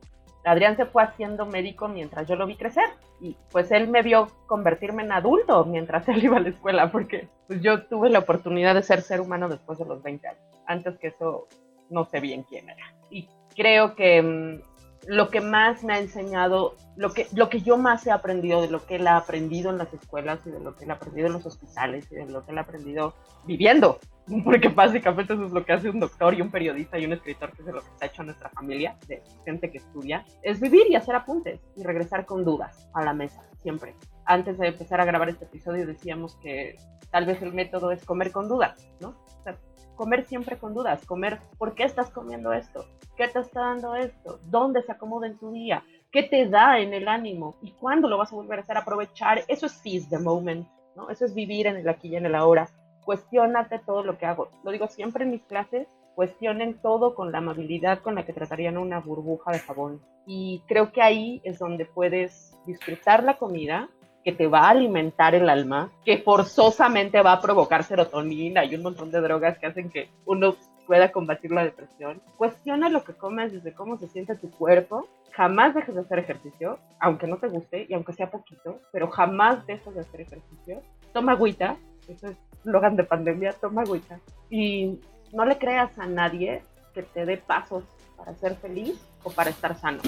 [0.44, 2.84] Adrián se fue haciendo médico mientras yo lo vi crecer
[3.20, 7.28] y pues él me vio convertirme en adulto mientras él iba a la escuela porque
[7.46, 10.42] pues yo tuve la oportunidad de ser ser humano después de los 20 años.
[10.66, 11.48] Antes que eso
[11.90, 12.94] no sé bien quién era.
[13.10, 14.60] Y creo que mm,
[15.06, 18.68] lo que más me ha enseñado, lo que, lo que yo más he aprendido de
[18.68, 21.28] lo que él ha aprendido en las escuelas y de lo que él ha aprendido
[21.28, 23.14] en los hospitales y de lo que él ha aprendido
[23.44, 23.98] viviendo
[24.44, 27.52] porque básicamente eso es lo que hace un doctor y un periodista y un escritor,
[27.52, 30.86] que es lo que está hecho en nuestra familia, de gente que estudia, es vivir
[30.90, 33.94] y hacer apuntes y regresar con dudas a la mesa, siempre.
[34.24, 36.76] Antes de empezar a grabar este episodio decíamos que
[37.10, 39.10] tal vez el método es comer con dudas, ¿no?
[39.40, 39.56] O sea,
[39.96, 42.84] comer siempre con dudas, comer por qué estás comiendo esto,
[43.16, 46.92] qué te está dando esto, dónde se acomoda en tu día, qué te da en
[46.92, 49.42] el ánimo y cuándo lo vas a volver a hacer, aprovechar.
[49.48, 51.08] Eso es seize the moment, ¿no?
[51.08, 52.68] Eso es vivir en el aquí y en el ahora
[53.08, 54.50] cuestionate todo lo que hago.
[54.62, 58.76] Lo digo siempre en mis clases, cuestionen todo con la amabilidad con la que tratarían
[58.76, 60.02] una burbuja de jabón.
[60.26, 63.88] Y creo que ahí es donde puedes disfrutar la comida,
[64.22, 68.82] que te va a alimentar el alma, que forzosamente va a provocar serotonina y un
[68.82, 70.56] montón de drogas que hacen que uno
[70.88, 72.20] pueda combatir la depresión.
[72.38, 75.06] Cuestiona lo que comes desde cómo se siente tu cuerpo.
[75.32, 79.64] Jamás dejes de hacer ejercicio, aunque no te guste y aunque sea poquito, pero jamás
[79.66, 80.80] dejes de hacer ejercicio.
[81.12, 81.76] Toma agüita,
[82.08, 84.18] eso es Logan de pandemia, toma agüita.
[84.48, 84.98] Y
[85.32, 86.62] no le creas a nadie
[86.94, 87.84] que te dé pasos
[88.16, 90.00] para ser feliz o para estar sano.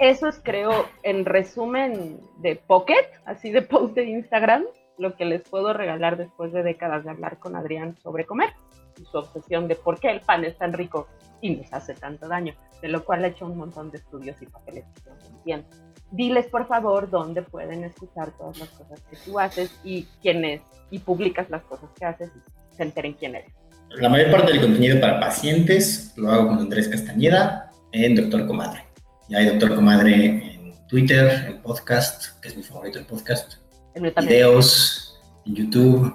[0.00, 4.64] Eso es, creo, en resumen de Pocket, así de post de Instagram,
[4.98, 8.50] lo que les puedo regalar después de décadas de hablar con Adrián sobre comer
[9.00, 11.08] y su obsesión de por qué el pan es tan rico
[11.40, 14.46] y nos hace tanto daño, de lo cual ha hecho un montón de estudios y
[14.46, 15.68] papeles que no entiendo
[16.14, 20.98] diles por favor dónde pueden escuchar todas las cosas que tú haces y quiénes, y
[21.00, 23.52] publicas las cosas que haces y se enteren quién eres.
[23.90, 28.84] La mayor parte del contenido para pacientes lo hago con Andrés Castañeda en Doctor Comadre.
[29.28, 33.54] Y hay Doctor Comadre en Twitter, en podcast, que es mi favorito el podcast,
[33.94, 36.14] en videos, en YouTube,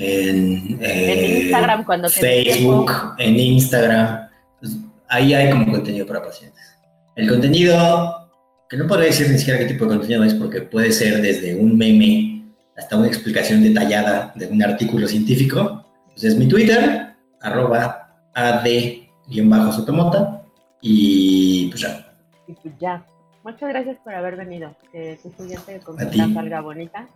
[0.00, 4.28] en, eh, Instagram cuando Facebook, en Instagram.
[4.58, 4.78] Pues,
[5.08, 6.78] ahí hay como contenido para pacientes.
[7.16, 8.30] El contenido
[8.68, 11.56] que no podría decir ni siquiera qué tipo de contenido es porque puede ser desde
[11.56, 12.44] un meme
[12.78, 15.84] hasta una explicación detallada de un artículo científico.
[16.04, 20.42] Entonces mi Twitter, arroba ad-sotomota
[20.80, 22.14] y pues ya.
[22.46, 23.04] Y pues ya.
[23.44, 24.74] Muchas gracias por haber venido.
[24.92, 27.08] Que tu estudiante de salga bonita.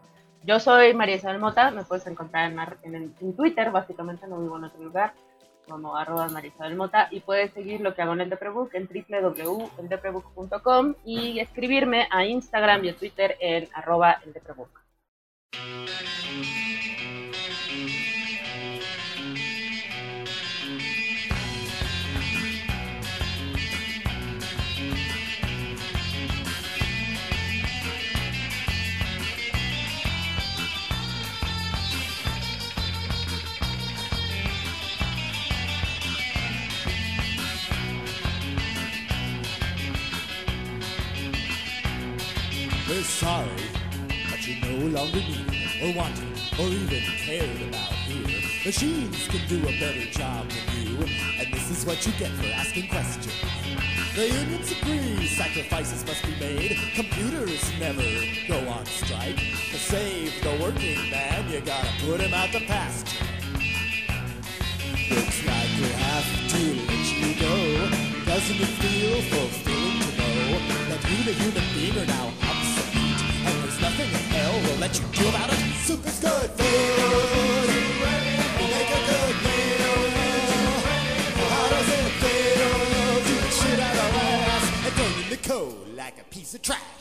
[0.46, 4.64] Yo soy María Isabel Mota, me puedes encontrar en, en, Twitter, básicamente no vivo en
[4.64, 5.14] otro lugar.
[5.66, 10.96] como arroba Marisabel Mota y puedes seguir lo que hago en el Deprebook en www.eldeprebook.com
[11.06, 14.83] y escribirme a Instagram y a Twitter en arroba el sorry,
[46.58, 48.40] or even cared about here.
[48.64, 50.96] Machines can do a better job than you,
[51.38, 53.34] and this is what you get for asking questions.
[54.14, 56.78] The unions agree sacrifices must be made.
[56.94, 58.02] Computers never
[58.46, 59.36] go on strike.
[59.36, 63.26] To save the working man, you gotta put him out the pasture.
[65.10, 67.90] Looks like we have to let you go.
[68.24, 72.43] Doesn't it feel fulfilling to know that you, the human being, are now
[74.74, 75.58] will let you do about it.
[75.84, 77.68] Soup is good food.
[78.60, 79.96] You make a good meal.
[81.50, 82.72] How does it feel
[83.24, 86.62] to the shit out of ass and throw in the cold like a piece of
[86.62, 86.93] trash?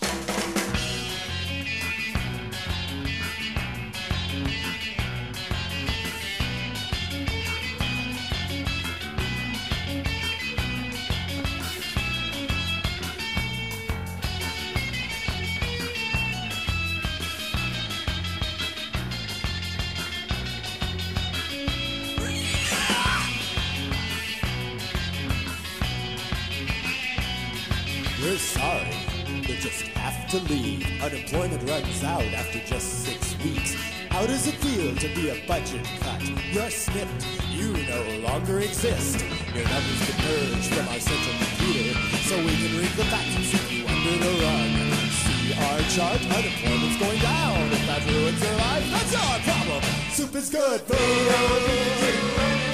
[28.33, 28.89] We're sorry,
[29.27, 30.81] you just have to leave.
[31.03, 33.75] Unemployment runs out after just six weeks.
[34.09, 36.19] How does it feel to be a budget cut?
[36.51, 39.21] You're snipped, you no longer exist.
[39.53, 41.93] Your numbers purged from our central computer,
[42.25, 44.69] so we can read the facts and see you under the rug.
[45.13, 47.69] See our chart, unemployment's going down.
[47.69, 49.83] If that ruins your life, that's our problem.
[50.09, 52.72] Soup is good food.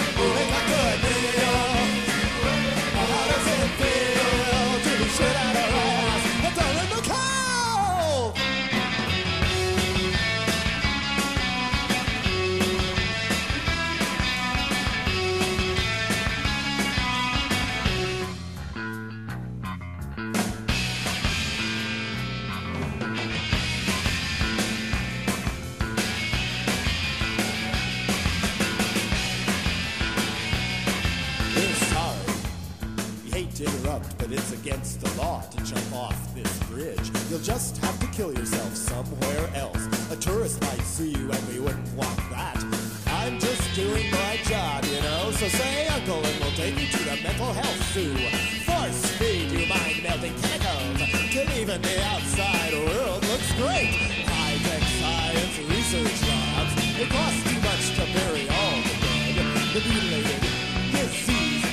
[61.00, 61.64] Disease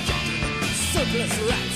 [0.93, 1.76] surplus rats